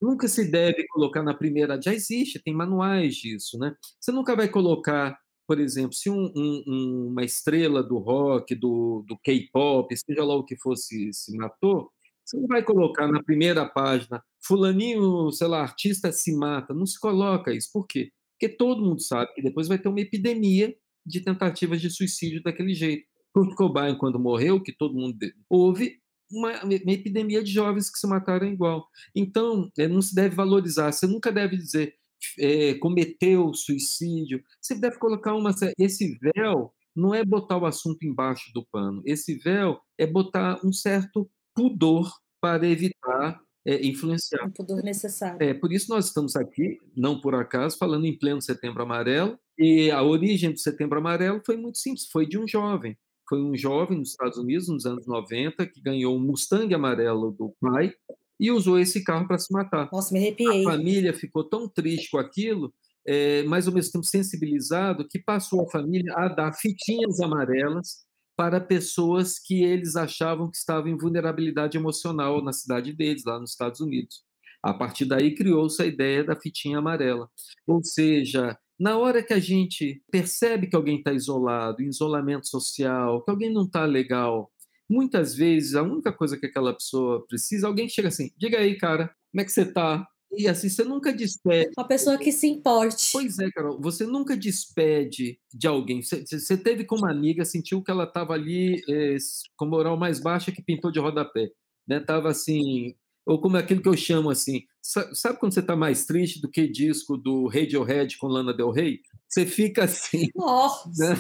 [0.00, 1.80] Nunca se deve colocar na primeira.
[1.82, 3.74] Já existe, tem manuais disso, né?
[4.00, 9.18] Você nunca vai colocar, por exemplo, se um, um, uma estrela do rock, do, do
[9.18, 11.90] K-pop, seja lá o que fosse, se matou,
[12.24, 16.72] Você não vai colocar na primeira página, fulaninho, sei lá, artista se mata.
[16.72, 17.70] Não se coloca isso.
[17.72, 18.12] Por quê?
[18.40, 20.74] Porque todo mundo sabe que depois vai ter uma epidemia
[21.04, 23.04] de tentativas de suicídio daquele jeito.
[23.34, 25.18] Kurt Cobain, quando morreu, que todo mundo
[25.48, 26.00] houve
[26.32, 28.86] uma, uma, epidemia de jovens que se mataram igual.
[29.14, 30.90] Então, é, não se deve valorizar.
[30.90, 31.94] Você nunca deve dizer
[32.38, 34.42] é, cometeu suicídio.
[34.60, 35.50] Você deve colocar uma.
[35.78, 39.02] Esse véu não é botar o assunto embaixo do pano.
[39.04, 42.10] Esse véu é botar um certo pudor
[42.40, 44.46] para evitar é, influenciar.
[44.46, 45.42] Um pudor necessário.
[45.42, 49.38] É, por isso nós estamos aqui, não por acaso, falando em pleno Setembro Amarelo.
[49.58, 52.96] E a origem do Setembro Amarelo foi muito simples, foi de um jovem.
[53.28, 57.54] Foi um jovem nos Estados Unidos, nos anos 90, que ganhou um Mustang amarelo do
[57.60, 57.92] pai
[58.40, 59.88] e usou esse carro para se matar.
[59.92, 60.62] Nossa, me arrepiei.
[60.62, 62.72] A família ficou tão triste com aquilo,
[63.06, 67.98] é, mas ao mesmo tempo sensibilizado, que passou a família a dar fitinhas amarelas
[68.40, 73.50] para pessoas que eles achavam que estavam em vulnerabilidade emocional na cidade deles, lá nos
[73.50, 74.22] Estados Unidos.
[74.62, 77.28] A partir daí criou-se a ideia da fitinha amarela.
[77.66, 83.22] Ou seja, na hora que a gente percebe que alguém está isolado, em isolamento social,
[83.22, 84.50] que alguém não está legal,
[84.88, 89.14] muitas vezes a única coisa que aquela pessoa precisa, alguém chega assim, diga aí, cara,
[89.30, 90.08] como é que você está?
[90.32, 91.72] E assim, você nunca despede.
[91.76, 93.10] Uma pessoa que se importe.
[93.12, 96.02] Pois é, Carol, você nunca despede de alguém.
[96.02, 99.16] Você, você teve com uma amiga, sentiu que ela estava ali é,
[99.56, 101.50] com moral mais baixa que pintou de rodapé.
[101.86, 101.98] Né?
[101.98, 102.94] Tava assim,
[103.26, 106.68] ou como aquilo que eu chamo assim, sabe quando você está mais triste do que
[106.68, 109.00] disco do Radiohead com Lana Del Rey?
[109.28, 110.28] Você fica assim,
[110.96, 111.16] né?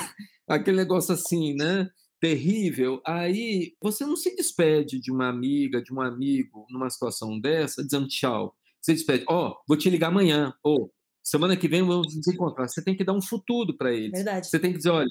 [0.48, 1.90] aquele negócio assim, né?
[2.20, 3.00] Terrível.
[3.04, 8.06] Aí você não se despede de uma amiga, de um amigo, numa situação dessa, dizendo
[8.06, 12.26] tchau você despede, ó, oh, vou te ligar amanhã, ou semana que vem vamos nos
[12.26, 12.68] encontrar.
[12.68, 14.12] Você tem que dar um futuro para eles.
[14.12, 14.46] Verdade.
[14.46, 15.08] Você tem que dizer, olha,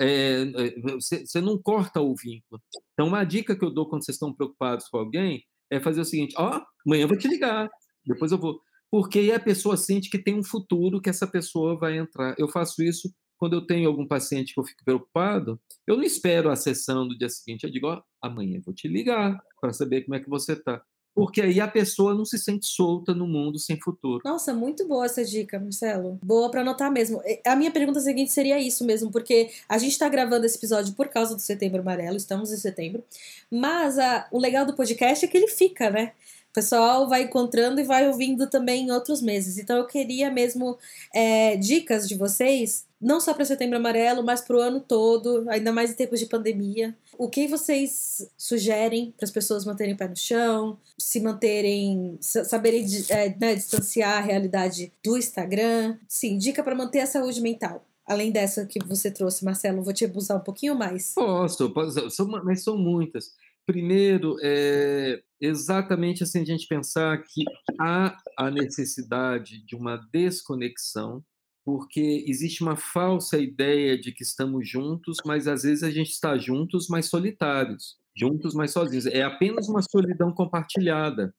[0.00, 0.44] é,
[0.82, 2.60] você, você, não corta o vínculo.
[2.92, 6.04] Então, uma dica que eu dou quando vocês estão preocupados com alguém é fazer o
[6.04, 7.70] seguinte: ó, oh, amanhã eu vou te ligar,
[8.04, 8.60] depois eu vou.
[8.90, 12.34] Porque aí a pessoa sente que tem um futuro que essa pessoa vai entrar.
[12.38, 15.58] Eu faço isso quando eu tenho algum paciente que eu fico preocupado.
[15.86, 17.64] Eu não espero a sessão do dia seguinte.
[17.64, 20.52] Eu digo: ó, oh, amanhã eu vou te ligar para saber como é que você
[20.54, 20.82] está
[21.14, 24.22] porque aí a pessoa não se sente solta no mundo sem futuro.
[24.24, 26.18] Nossa, muito boa essa dica, Marcelo.
[26.22, 27.22] Boa para anotar mesmo.
[27.46, 31.08] A minha pergunta seguinte seria isso mesmo, porque a gente está gravando esse episódio por
[31.08, 33.04] causa do Setembro Amarelo, estamos em setembro,
[33.50, 36.12] mas a, o legal do podcast é que ele fica, né?
[36.52, 39.56] O pessoal vai encontrando e vai ouvindo também em outros meses.
[39.56, 40.76] Então eu queria mesmo
[41.14, 45.72] é, dicas de vocês, não só para Setembro Amarelo, mas para o ano todo, ainda
[45.72, 46.94] mais em tempos de pandemia.
[47.16, 52.84] O que vocês sugerem para as pessoas manterem o pé no chão, se manterem, saberem
[53.08, 55.96] é, né, distanciar a realidade do Instagram?
[56.06, 57.82] Sim, dica para manter a saúde mental.
[58.04, 61.12] Além dessa que você trouxe, Marcelo, vou te abusar um pouquinho mais.
[61.14, 63.32] Posso, posso mas são muitas.
[63.66, 67.44] Primeiro, é exatamente assim a gente pensar que
[67.80, 71.24] há a necessidade de uma desconexão,
[71.64, 76.36] porque existe uma falsa ideia de que estamos juntos, mas às vezes a gente está
[76.38, 79.06] juntos, mas solitários, juntos, mas sozinhos.
[79.06, 81.34] É apenas uma solidão compartilhada.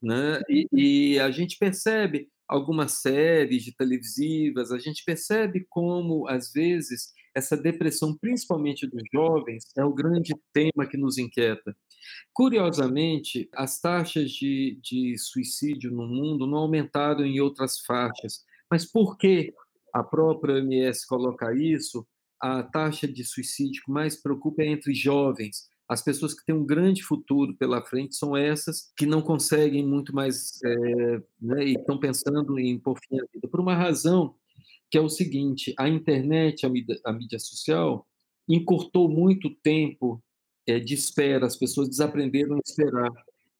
[0.00, 0.40] Né?
[0.48, 7.12] E, e a gente percebe algumas séries de televisivas, a gente percebe como, às vezes,
[7.38, 11.74] essa depressão, principalmente dos jovens, é o grande tema que nos inquieta.
[12.32, 18.44] Curiosamente, as taxas de, de suicídio no mundo não aumentaram em outras faixas.
[18.70, 19.52] Mas por que
[19.92, 22.06] a própria OMS coloca isso?
[22.40, 25.68] A taxa de suicídio que mais preocupa é entre jovens.
[25.88, 30.14] As pessoas que têm um grande futuro pela frente são essas que não conseguem muito
[30.14, 33.48] mais é, né, e estão pensando em por fim a vida.
[33.48, 34.34] Por uma razão
[34.90, 38.06] que é o seguinte: a internet, a mídia, a mídia social,
[38.48, 40.22] encurtou muito tempo
[40.66, 43.10] é, de espera, as pessoas desaprenderam a esperar.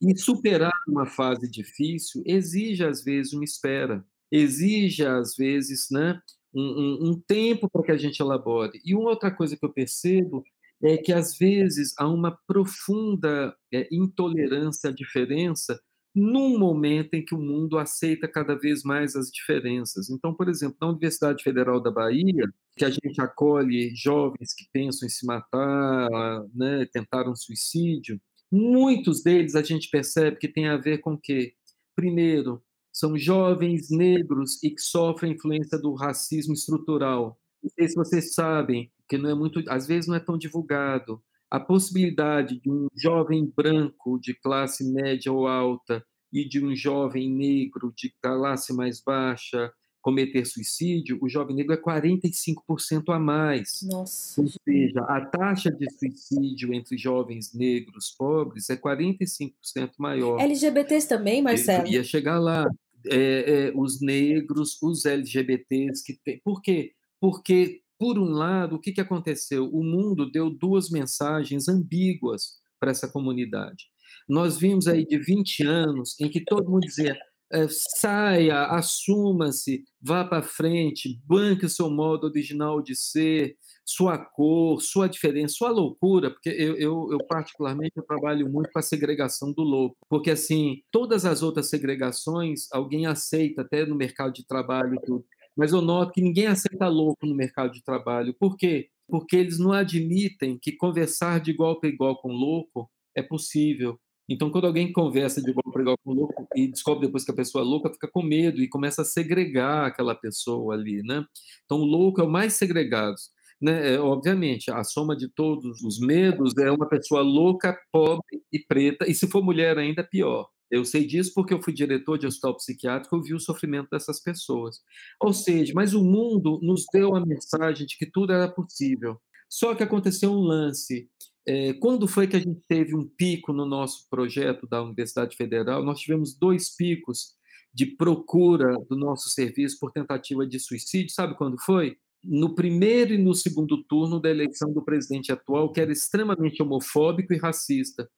[0.00, 6.20] E superar uma fase difícil exige, às vezes, uma espera, exige, às vezes, né,
[6.54, 8.80] um, um, um tempo para que a gente elabore.
[8.84, 10.44] E uma outra coisa que eu percebo
[10.80, 15.80] é que, às vezes, há uma profunda é, intolerância à diferença
[16.18, 20.10] num momento em que o mundo aceita cada vez mais as diferenças.
[20.10, 22.44] Então, por exemplo, na Universidade Federal da Bahia,
[22.76, 26.10] que a gente acolhe jovens que pensam em se matar,
[26.54, 31.54] né, tentaram suicídio, muitos deles a gente percebe que tem a ver com o quê?
[31.94, 32.62] Primeiro,
[32.92, 37.38] são jovens negros e que sofrem influência do racismo estrutural.
[37.62, 41.22] Não sei se vocês sabem, que não é muito, às vezes não é tão divulgado,
[41.50, 47.30] a possibilidade de um jovem branco de classe média ou alta e de um jovem
[47.30, 53.80] negro de classe mais baixa cometer suicídio, o jovem negro é 45% a mais.
[53.82, 54.40] Nossa.
[54.40, 59.52] Ou seja, a taxa de suicídio entre jovens negros pobres é 45%
[59.98, 60.40] maior.
[60.40, 61.86] LGBTs também, Marcelo?
[61.86, 62.66] Eu ia chegar lá.
[63.06, 66.40] É, é, os negros, os LGBTs que tem.
[66.42, 66.92] Por quê?
[67.20, 69.68] Porque, por um lado, o que, que aconteceu?
[69.72, 73.86] O mundo deu duas mensagens ambíguas para essa comunidade.
[74.28, 77.16] Nós vimos aí de 20 anos em que todo mundo dizia
[77.50, 84.82] é, saia, assuma-se, vá para frente, banque o seu modo original de ser, sua cor,
[84.82, 89.50] sua diferença, sua loucura, porque eu, eu, eu particularmente eu trabalho muito com a segregação
[89.50, 95.00] do louco, porque assim, todas as outras segregações alguém aceita até no mercado de trabalho
[95.06, 95.24] tudo,
[95.58, 98.32] mas eu noto que ninguém aceita louco no mercado de trabalho.
[98.38, 98.90] Por quê?
[99.08, 103.98] Porque eles não admitem que conversar de igual para igual com louco é possível.
[104.30, 107.34] Então, quando alguém conversa de igual para igual com louco e descobre depois que a
[107.34, 111.24] pessoa é louca, fica com medo e começa a segregar aquela pessoa ali, né?
[111.64, 113.16] Então, o louco é o mais segregado.
[113.60, 113.94] Né?
[113.94, 119.10] É, obviamente, a soma de todos os medos é uma pessoa louca, pobre e preta,
[119.10, 120.46] e se for mulher ainda pior.
[120.70, 124.20] Eu sei disso porque eu fui diretor de hospital psiquiátrico, eu vi o sofrimento dessas
[124.20, 124.80] pessoas.
[125.20, 129.20] Ou seja, mas o mundo nos deu a mensagem de que tudo era possível.
[129.48, 131.08] Só que aconteceu um lance.
[131.46, 135.82] É, quando foi que a gente teve um pico no nosso projeto da Universidade Federal?
[135.82, 137.34] Nós tivemos dois picos
[137.72, 141.14] de procura do nosso serviço por tentativa de suicídio.
[141.14, 141.96] Sabe quando foi?
[142.22, 147.32] No primeiro e no segundo turno da eleição do presidente atual, que era extremamente homofóbico
[147.32, 148.08] e racista.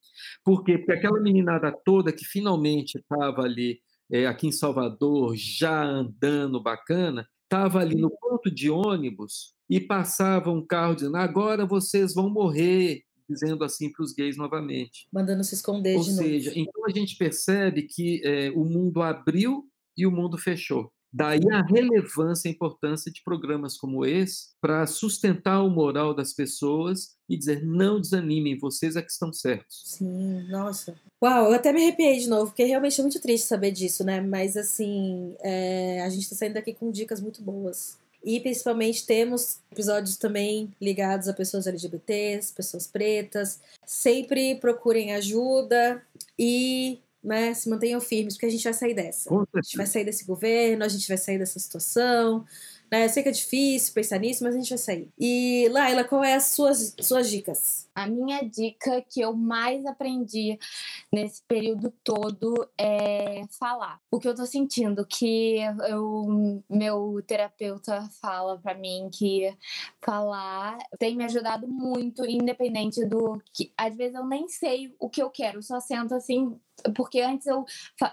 [0.45, 0.79] Por quê?
[0.79, 3.81] Porque aquela meninada toda que finalmente estava ali,
[4.11, 10.51] é, aqui em Salvador, já andando bacana, estava ali no ponto de ônibus e passava
[10.51, 15.07] um carro dizendo: agora vocês vão morrer dizendo assim para os gays novamente.
[15.13, 16.61] Mandando se esconder Ou de seja, novo.
[16.61, 19.65] então a gente percebe que é, o mundo abriu
[19.97, 20.93] e o mundo fechou.
[21.13, 26.33] Daí a relevância e a importância de programas como esse para sustentar o moral das
[26.33, 29.83] pessoas e dizer não desanimem, vocês é que estão certos.
[29.85, 30.95] Sim, nossa.
[31.23, 34.21] Uau, eu até me arrepiei de novo, porque realmente é muito triste saber disso, né?
[34.21, 37.99] Mas assim, é, a gente está saindo daqui com dicas muito boas.
[38.23, 43.61] E principalmente temos episódios também ligados a pessoas LGBTs, pessoas pretas.
[43.87, 46.03] Sempre procurem ajuda
[46.39, 49.31] e né, se mantenham firmes, porque a gente vai sair dessa.
[49.33, 52.45] A gente vai sair desse governo, a gente vai sair dessa situação.
[52.91, 53.05] Né?
[53.05, 55.09] Eu sei que é difícil pensar nisso, mas a gente vai sair.
[55.19, 57.89] E, Laila, qual é as suas, suas dicas?
[57.95, 60.59] A minha dica que eu mais aprendi
[61.13, 64.01] nesse período todo é falar.
[64.11, 69.55] O que eu tô sentindo, que eu, meu terapeuta fala para mim que
[70.03, 73.73] falar tem me ajudado muito, independente do que.
[73.77, 76.59] Às vezes eu nem sei o que eu quero, só sento assim,
[76.95, 77.65] porque antes eu,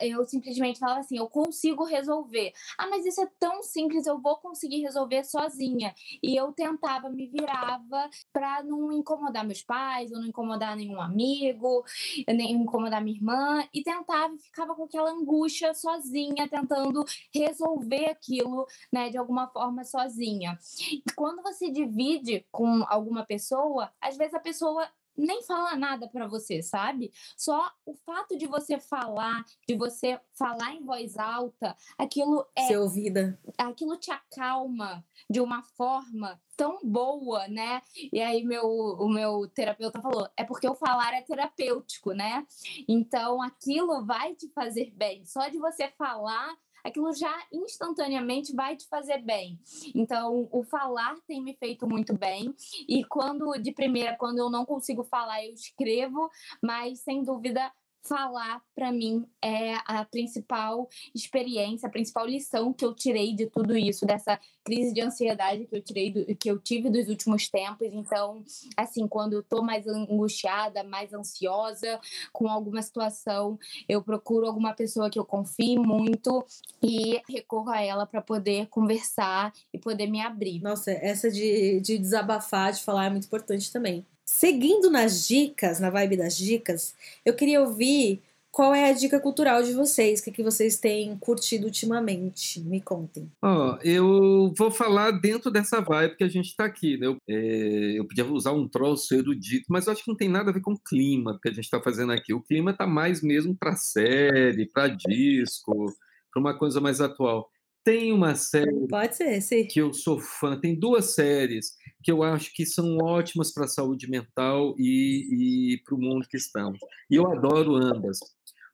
[0.02, 2.52] eu simplesmente falava assim, eu consigo resolver.
[2.78, 5.94] Ah, mas isso é tão simples, eu vou conseguir resolver sozinha.
[6.22, 11.84] E eu tentava, me virava para não incomodar meus pais, ou não incomodar nenhum amigo,
[12.28, 17.04] nem incomodar minha irmã, e tentava e ficava com aquela angústia sozinha, tentando
[17.34, 20.58] resolver aquilo, né, de alguma forma sozinha.
[20.92, 24.88] E quando você divide com alguma pessoa, às vezes a pessoa
[25.18, 27.12] nem fala nada para você, sabe?
[27.36, 32.78] Só o fato de você falar, de você falar em voz alta, aquilo é Ser
[32.78, 33.40] ouvida.
[33.58, 37.82] aquilo te acalma de uma forma tão boa, né?
[38.12, 42.46] E aí meu o meu terapeuta falou, é porque o falar é terapêutico, né?
[42.88, 45.26] Então aquilo vai te fazer bem.
[45.26, 46.58] Só de você falar
[46.88, 49.60] aquilo já instantaneamente vai te fazer bem.
[49.94, 52.54] Então, o falar tem me feito muito bem.
[52.88, 56.30] E quando, de primeira, quando eu não consigo falar, eu escrevo,
[56.62, 57.72] mas sem dúvida
[58.04, 63.78] falar para mim é a principal experiência, a principal lição que eu tirei de tudo
[63.78, 67.88] isso, dessa crise de ansiedade que eu tirei do, que eu tive dos últimos tempos.
[67.92, 68.44] Então,
[68.76, 72.00] assim, quando eu tô mais angustiada, mais ansiosa
[72.32, 76.46] com alguma situação, eu procuro alguma pessoa que eu confie muito
[76.82, 80.62] e recorro a ela para poder conversar e poder me abrir.
[80.62, 84.06] Nossa, essa de, de desabafar, de falar é muito importante também.
[84.28, 86.94] Seguindo nas dicas, na vibe das dicas,
[87.26, 88.22] eu queria ouvir
[88.52, 92.60] qual é a dica cultural de vocês, o que, que vocês têm curtido ultimamente.
[92.60, 93.32] Me contem.
[93.42, 96.98] Ó, eu vou falar dentro dessa vibe que a gente está aqui.
[96.98, 97.08] Né?
[97.08, 100.50] Eu, é, eu podia usar um troço erudito, mas eu acho que não tem nada
[100.50, 102.34] a ver com o clima que a gente está fazendo aqui.
[102.34, 105.96] O clima está mais mesmo para série, para disco,
[106.34, 107.50] para uma coisa mais atual.
[107.88, 109.66] Tem uma série Pode ser, sim.
[109.66, 111.72] que eu sou fã, tem duas séries
[112.04, 116.28] que eu acho que são ótimas para a saúde mental e, e para o mundo
[116.28, 116.78] que estamos.
[117.10, 118.20] E eu adoro ambas.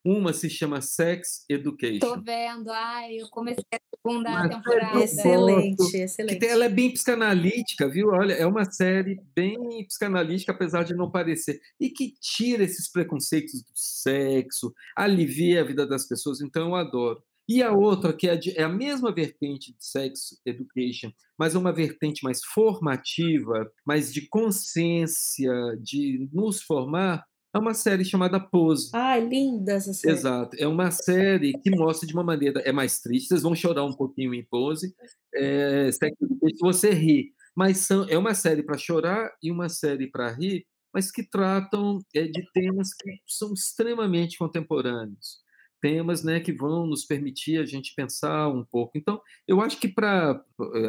[0.03, 1.99] Uma se chama Sex Education.
[1.99, 5.03] Tô vendo, ai, eu comecei a segunda Uma temporada.
[5.03, 6.39] Excelente, excelente.
[6.39, 8.07] Tem, ela é bem psicanalítica, viu?
[8.09, 11.61] Olha, é uma série bem psicanalítica, apesar de não parecer.
[11.79, 17.21] E que tira esses preconceitos do sexo, alivia a vida das pessoas, então eu adoro.
[17.53, 21.59] E a outra, que é, de, é, a mesma vertente de Sex Education, mas é
[21.59, 27.23] uma vertente mais formativa, mais de consciência, de nos formar,
[27.53, 28.89] é uma série chamada Pose.
[28.91, 30.15] Ai, linda essa série.
[30.15, 30.57] Exato.
[30.59, 32.59] É uma série que mostra de uma maneira.
[32.61, 34.91] É mais triste, vocês vão chorar um pouquinho em Pose.
[35.35, 37.33] É, Sex Education, você ri.
[37.55, 41.99] Mas são, é uma série para chorar e uma série para rir, mas que tratam
[42.15, 45.42] é, de temas que são extremamente contemporâneos
[45.83, 48.97] temas né, que vão nos permitir a gente pensar um pouco.
[48.97, 50.41] Então, eu acho que para.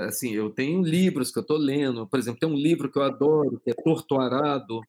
[0.07, 3.03] Assim, eu tenho livros que eu estou lendo, por exemplo, tem um livro que eu
[3.03, 4.81] adoro, que é Torto Arado,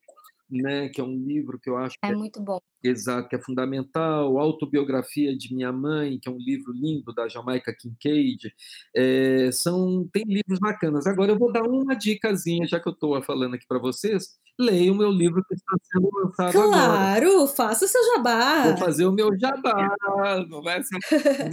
[0.50, 2.58] né, que é um livro que eu acho é, é muito bom.
[2.82, 4.38] Exato, que é fundamental.
[4.38, 8.52] Autobiografia de Minha Mãe, que é um livro lindo da Jamaica Kincaid.
[8.94, 11.06] É, são, tem livros bacanas.
[11.06, 14.36] Agora eu vou dar uma dicasinha, já que eu estou falando aqui para vocês.
[14.58, 17.20] Leia o meu livro que está sendo lançado claro, agora.
[17.20, 18.68] Claro, faça o seu jabá.
[18.68, 19.94] Vou fazer o meu jabá.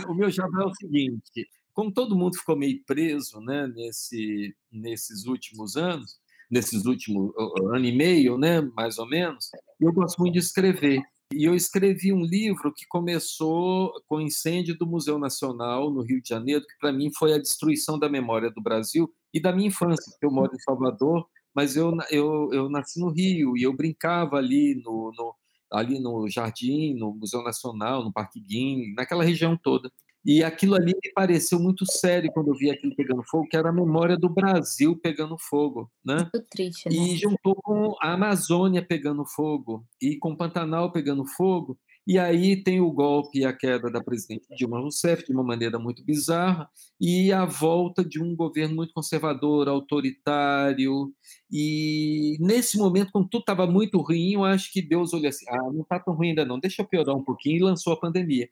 [0.08, 5.26] o meu jabá é o seguinte: como todo mundo ficou meio preso né, nesse, nesses
[5.26, 6.18] últimos anos,
[6.54, 7.34] nesses últimos
[7.74, 9.50] ano e meio, né, mais ou menos,
[9.80, 11.02] eu gosto muito de escrever.
[11.34, 16.22] E eu escrevi um livro que começou com o incêndio do Museu Nacional no Rio
[16.22, 19.70] de Janeiro, que para mim foi a destruição da memória do Brasil e da minha
[19.70, 21.26] infância, eu moro em Salvador,
[21.56, 25.36] mas eu, eu, eu nasci no Rio e eu brincava ali no, no
[25.72, 29.92] ali no Jardim, no Museu Nacional, no Parque Guim, naquela região toda.
[30.26, 33.70] E aquilo ali me pareceu muito sério quando eu vi aquilo pegando fogo, que era
[33.70, 36.30] a memória do Brasil pegando fogo, né?
[36.34, 36.96] Muito triste, né?
[36.96, 41.78] E juntou com a Amazônia pegando fogo e com o Pantanal pegando fogo.
[42.06, 45.80] E aí tem o golpe e a queda da presidente Dilma Rousseff de uma maneira
[45.80, 46.70] muito bizarra
[47.00, 51.14] e a volta de um governo muito conservador, autoritário.
[51.50, 55.72] E nesse momento, quando tudo estava muito ruim, eu acho que Deus olhou assim: ah,
[55.72, 58.50] não está tão ruim ainda não, deixa eu piorar um pouquinho, e lançou a pandemia.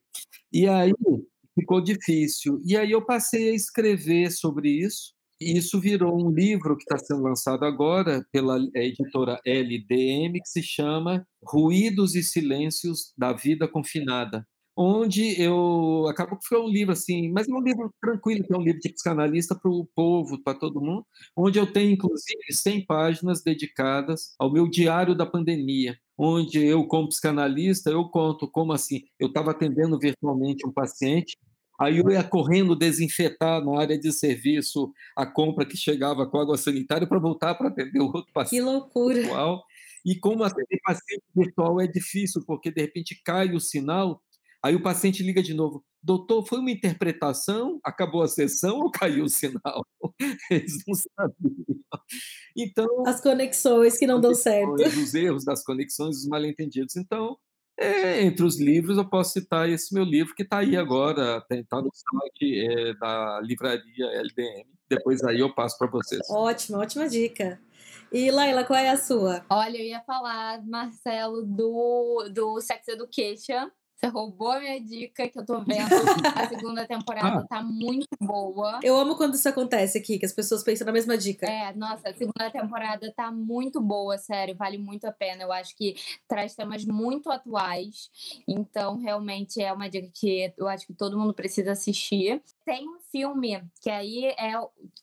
[0.51, 0.93] E aí
[1.62, 2.59] ficou difícil.
[2.66, 6.97] E aí eu passei a escrever sobre isso, e isso virou um livro que está
[6.97, 14.45] sendo lançado agora pela editora LDM, que se chama Ruídos e Silêncios da Vida Confinada,
[14.76, 18.57] onde eu acabo que foi um livro assim, mas é um livro tranquilo, que é
[18.57, 21.05] um livro de psicanalista para o povo, para todo mundo,
[21.36, 27.09] onde eu tenho inclusive 100 páginas dedicadas ao meu diário da pandemia, onde eu como
[27.09, 31.36] psicanalista eu conto como assim, eu estava atendendo virtualmente um paciente
[31.82, 36.55] Aí eu ia correndo desinfetar na área de serviço a compra que chegava com água
[36.55, 38.61] sanitária para voltar para atender o outro paciente.
[38.63, 39.15] Que loucura!
[39.15, 39.63] Virtual.
[40.05, 44.21] E como atender paciente virtual é difícil, porque de repente cai o sinal,
[44.63, 45.84] aí o paciente liga de novo.
[46.03, 47.79] Doutor, foi uma interpretação?
[47.84, 49.84] Acabou a sessão ou caiu o sinal?
[50.51, 51.82] Eles não sabiam.
[52.55, 53.07] Então.
[53.07, 54.84] As conexões que não dão certo.
[54.84, 56.95] Os erros das conexões, os mal entendidos.
[56.95, 57.38] Então,
[57.78, 61.82] é, entre os livros, eu posso citar esse meu livro, que está aí agora, está
[61.82, 64.65] no site é, da livraria LDM.
[64.89, 66.22] Depois aí eu passo para vocês.
[66.30, 67.59] Ótima, ótima dica.
[68.11, 69.45] E Laila, qual é a sua?
[69.49, 73.72] Olha, eu ia falar, Marcelo, do, do Sex Education.
[74.04, 75.86] Você roubou a minha dica que eu tô vendo.
[76.36, 77.47] A segunda temporada ah.
[77.47, 78.80] tá muito boa.
[78.82, 81.45] Eu amo quando isso acontece aqui, que as pessoas pensam na mesma dica.
[81.45, 85.43] É, nossa, a segunda temporada tá muito boa, sério, vale muito a pena.
[85.43, 85.95] Eu acho que
[86.28, 88.10] traz temas muito atuais.
[88.47, 92.41] Então, realmente é uma dica que eu acho que todo mundo precisa assistir.
[92.66, 94.54] Tem um filme que aí é,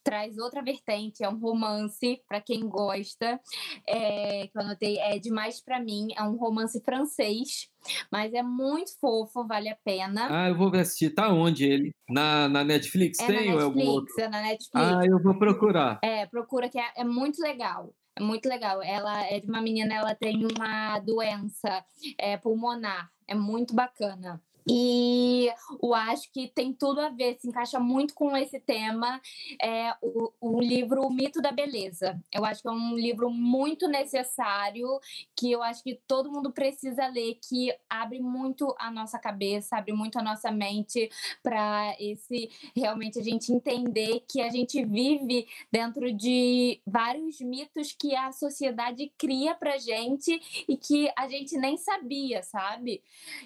[0.03, 3.39] traz outra vertente, é um romance para quem gosta,
[3.87, 7.69] é, que eu anotei, é demais para mim, é um romance francês,
[8.11, 10.29] mas é muito fofo, vale a pena.
[10.31, 11.11] Ah, eu vou assistir.
[11.11, 11.93] Tá onde ele?
[12.09, 14.15] Na, na Netflix é tem na Netflix, ou é algum outro?
[14.19, 14.71] É na Netflix.
[14.75, 15.99] Ah, eu vou procurar.
[16.03, 17.95] É, procura que é, é muito legal.
[18.17, 18.83] É muito legal.
[18.83, 21.85] Ela é de uma menina, ela tem uma doença
[22.19, 23.09] é, pulmonar.
[23.27, 24.43] É muito bacana.
[24.71, 25.51] E
[25.83, 29.21] eu acho que tem tudo a ver, se encaixa muito com esse tema,
[29.63, 32.21] é o, o livro O Mito da Beleza.
[32.31, 34.87] Eu acho que é um livro muito necessário,
[35.35, 39.93] que eu acho que todo mundo precisa ler, que abre muito a nossa cabeça, abre
[39.95, 41.09] muito a nossa mente
[41.43, 48.15] para esse realmente a gente entender que a gente vive dentro de vários mitos que
[48.15, 53.03] a sociedade cria pra gente e que a gente nem sabia, sabe?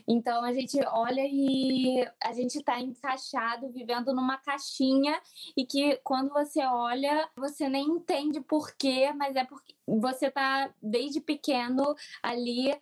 [0.06, 5.20] Então a gente olha olha e a gente está encaixado, vivendo numa caixinha
[5.56, 10.72] e que quando você olha, você nem entende por quê, mas é porque você está
[10.82, 12.74] desde pequeno ali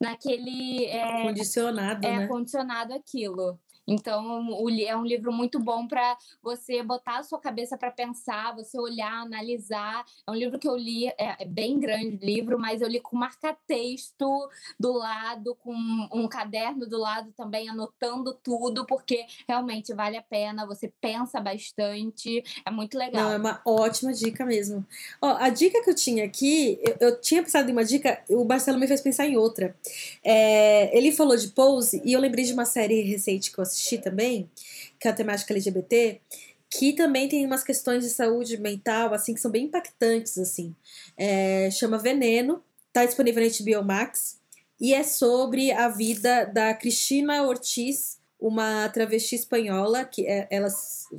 [0.00, 0.86] naquele.
[0.86, 2.06] É, condicionado.
[2.06, 2.26] É, né?
[2.26, 3.58] condicionado aquilo.
[3.86, 4.48] Então,
[4.86, 9.22] é um livro muito bom para você botar a sua cabeça para pensar, você olhar,
[9.22, 10.04] analisar.
[10.26, 13.00] É um livro que eu li, é, é bem grande o livro, mas eu li
[13.00, 15.72] com marca-texto do lado, com
[16.12, 22.42] um caderno do lado também, anotando tudo, porque realmente vale a pena, você pensa bastante,
[22.64, 23.24] é muito legal.
[23.24, 24.84] Não, é uma ótima dica mesmo.
[25.22, 28.44] Ó, a dica que eu tinha aqui, eu, eu tinha pensado em uma dica, o
[28.44, 29.76] Marcelo me fez pensar em outra.
[30.24, 33.75] É, ele falou de pose e eu lembrei de uma série recente que eu assisti
[34.02, 34.50] também,
[34.98, 36.20] que é a temática LGBT,
[36.68, 40.74] que também tem umas questões de saúde mental, assim, que são bem impactantes, assim.
[41.16, 42.62] É, chama Veneno,
[42.92, 44.38] tá disponível na HBO Max,
[44.80, 50.68] e é sobre a vida da Cristina Ortiz, uma travesti espanhola, que é, ela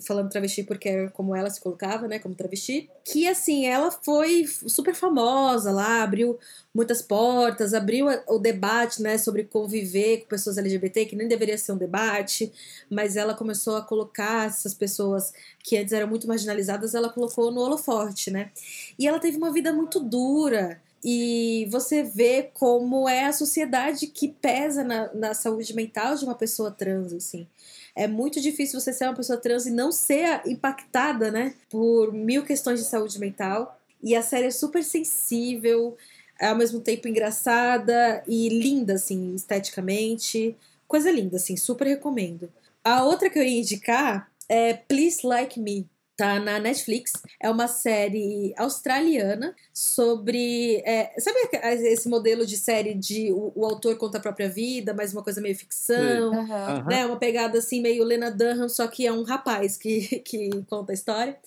[0.05, 4.45] falando travesti porque é como ela se colocava, né, como travesti, que assim, ela foi
[4.45, 6.37] super famosa lá, abriu
[6.73, 11.71] muitas portas, abriu o debate, né, sobre conviver com pessoas LGBT, que nem deveria ser
[11.71, 12.51] um debate,
[12.89, 17.61] mas ela começou a colocar essas pessoas que antes eram muito marginalizadas, ela colocou no
[17.61, 18.51] holoforte, né?
[18.99, 24.27] E ela teve uma vida muito dura, e você vê como é a sociedade que
[24.27, 27.47] pesa na, na saúde mental de uma pessoa trans, assim.
[27.95, 32.43] É muito difícil você ser uma pessoa trans e não ser impactada, né, por mil
[32.43, 33.79] questões de saúde mental.
[34.01, 35.97] E a série é super sensível,
[36.39, 40.55] ao mesmo tempo engraçada e linda, assim, esteticamente.
[40.87, 42.51] Coisa linda, assim, super recomendo.
[42.83, 47.13] A outra que eu ia indicar é Please Like Me, Tá na Netflix.
[47.39, 50.81] É uma série australiana sobre.
[50.83, 51.37] É, sabe
[51.85, 55.39] esse modelo de série de o, o, autor conta a própria vida, mas uma coisa
[55.39, 56.31] meio ficção?
[56.31, 56.85] Uhum.
[56.87, 57.05] Né?
[57.05, 60.95] Uma pegada assim, meio Lena Dunham, só que é um rapaz que, que conta a
[60.95, 61.37] história.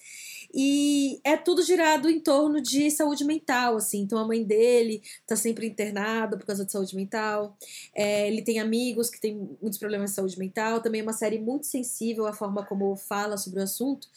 [0.52, 4.00] E é tudo girado em torno de saúde mental, assim.
[4.00, 7.56] Então a mãe dele tá sempre internada por causa de saúde mental.
[7.94, 10.80] É, ele tem amigos que têm muitos problemas de saúde mental.
[10.80, 14.08] Também é uma série muito sensível à forma como fala sobre o assunto.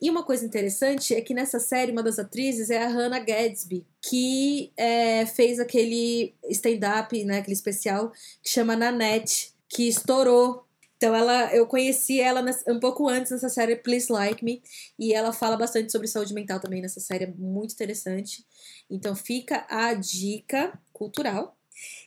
[0.00, 3.84] E uma coisa interessante é que nessa série, uma das atrizes é a Hannah Gadsby,
[4.00, 10.64] que é, fez aquele stand-up, né, aquele especial que chama Nanette, que estourou.
[10.96, 14.62] Então ela, eu conheci ela um pouco antes nessa série Please Like Me
[14.98, 18.44] e ela fala bastante sobre saúde mental também nessa série, é muito interessante.
[18.88, 21.57] Então fica a dica cultural.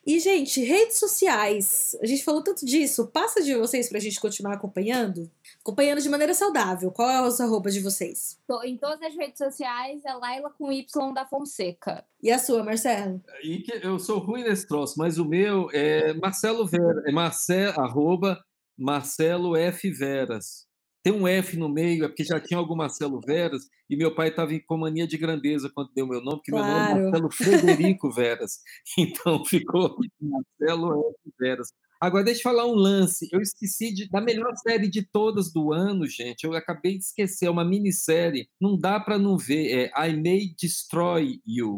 [0.06, 1.96] E, gente, redes sociais.
[2.02, 3.08] A gente falou tanto disso.
[3.08, 5.30] Passa de vocês pra gente continuar acompanhando?
[5.60, 6.92] Acompanhando de maneira saudável.
[6.92, 8.40] Qual é os arrobas de vocês?
[8.64, 12.04] Em todas as redes sociais é Laila com Y da Fonseca.
[12.22, 13.22] E a sua, Marcelo?
[13.44, 17.80] E que eu sou ruim nesse troço, mas o meu é Marcelo Vera, é Marcelo,
[17.80, 18.44] arroba
[18.78, 19.92] Marcelo F.
[19.92, 20.71] Veras.
[21.04, 24.30] Tem um F no meio, é porque já tinha algum Marcelo Veras, e meu pai
[24.30, 26.96] estava com mania de grandeza quando deu meu nome, porque claro.
[26.96, 28.60] meu nome é Marcelo Frederico Veras.
[28.98, 31.34] Então ficou Marcelo F.
[31.40, 31.70] Veras.
[32.02, 33.30] Agora, deixa eu falar um lance.
[33.32, 36.44] Eu esqueci de, da melhor série de todas do ano, gente.
[36.44, 38.50] Eu acabei de esquecer, é uma minissérie.
[38.60, 39.92] Não dá para não ver.
[39.96, 41.78] É I May Destroy You.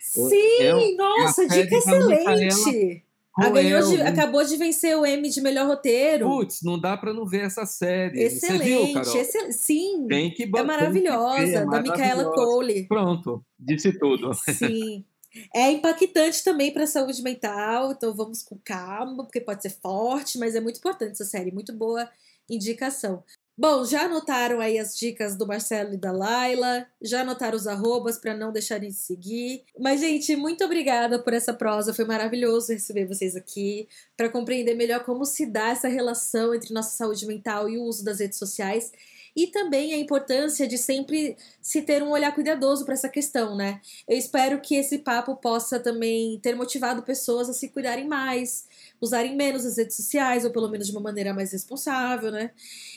[0.00, 3.04] Sim, é, é nossa, dica excelente.
[3.36, 6.26] Ganhou de, acabou de vencer o M de melhor roteiro.
[6.26, 8.22] Putz, não dá para não ver essa série.
[8.22, 9.00] Excelente, viu?
[9.00, 9.52] Excel...
[9.52, 10.06] sim.
[10.08, 12.86] Tem que É maravilhosa, ver, é da Micaela Cole.
[12.86, 14.32] Pronto, disse tudo.
[14.34, 15.04] Sim.
[15.52, 20.38] É impactante também para a saúde mental, então vamos com calma, porque pode ser forte,
[20.38, 22.08] mas é muito importante essa série, muito boa
[22.48, 23.24] indicação.
[23.56, 28.18] Bom, já anotaram aí as dicas do Marcelo e da Laila, já anotaram os arrobas
[28.18, 29.64] para não deixarem de seguir.
[29.78, 35.04] Mas, gente, muito obrigada por essa prosa, foi maravilhoso receber vocês aqui, para compreender melhor
[35.04, 38.90] como se dá essa relação entre nossa saúde mental e o uso das redes sociais
[39.36, 43.80] e também a importância de sempre se ter um olhar cuidadoso para essa questão, né?
[44.08, 48.66] Eu espero que esse papo possa também ter motivado pessoas a se cuidarem mais,
[49.04, 52.50] usarem menos as redes sociais, ou pelo menos de uma maneira mais responsável, né?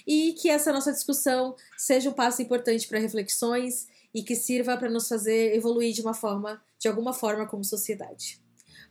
[0.06, 4.90] E que essa nossa discussão seja um passo importante para reflexões e que sirva para
[4.90, 8.40] nos fazer evoluir de uma forma, de alguma forma, como sociedade.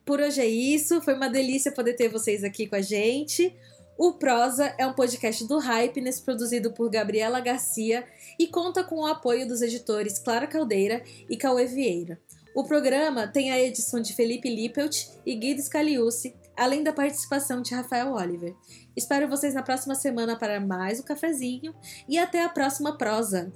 [0.04, 3.52] Por hoje é isso, foi uma delícia poder ter vocês aqui com a gente.
[3.98, 8.06] O Prosa é um podcast do Hypeness produzido por Gabriela Garcia
[8.38, 12.20] e conta com o apoio dos editores Clara Caldeira e Cauê Vieira.
[12.54, 17.74] O programa tem a edição de Felipe Lippelt e Guido Scaliucci, além da participação de
[17.74, 18.54] Rafael Oliver.
[18.96, 21.74] Espero vocês na próxima semana para mais um cafezinho
[22.08, 23.52] e até a próxima prosa!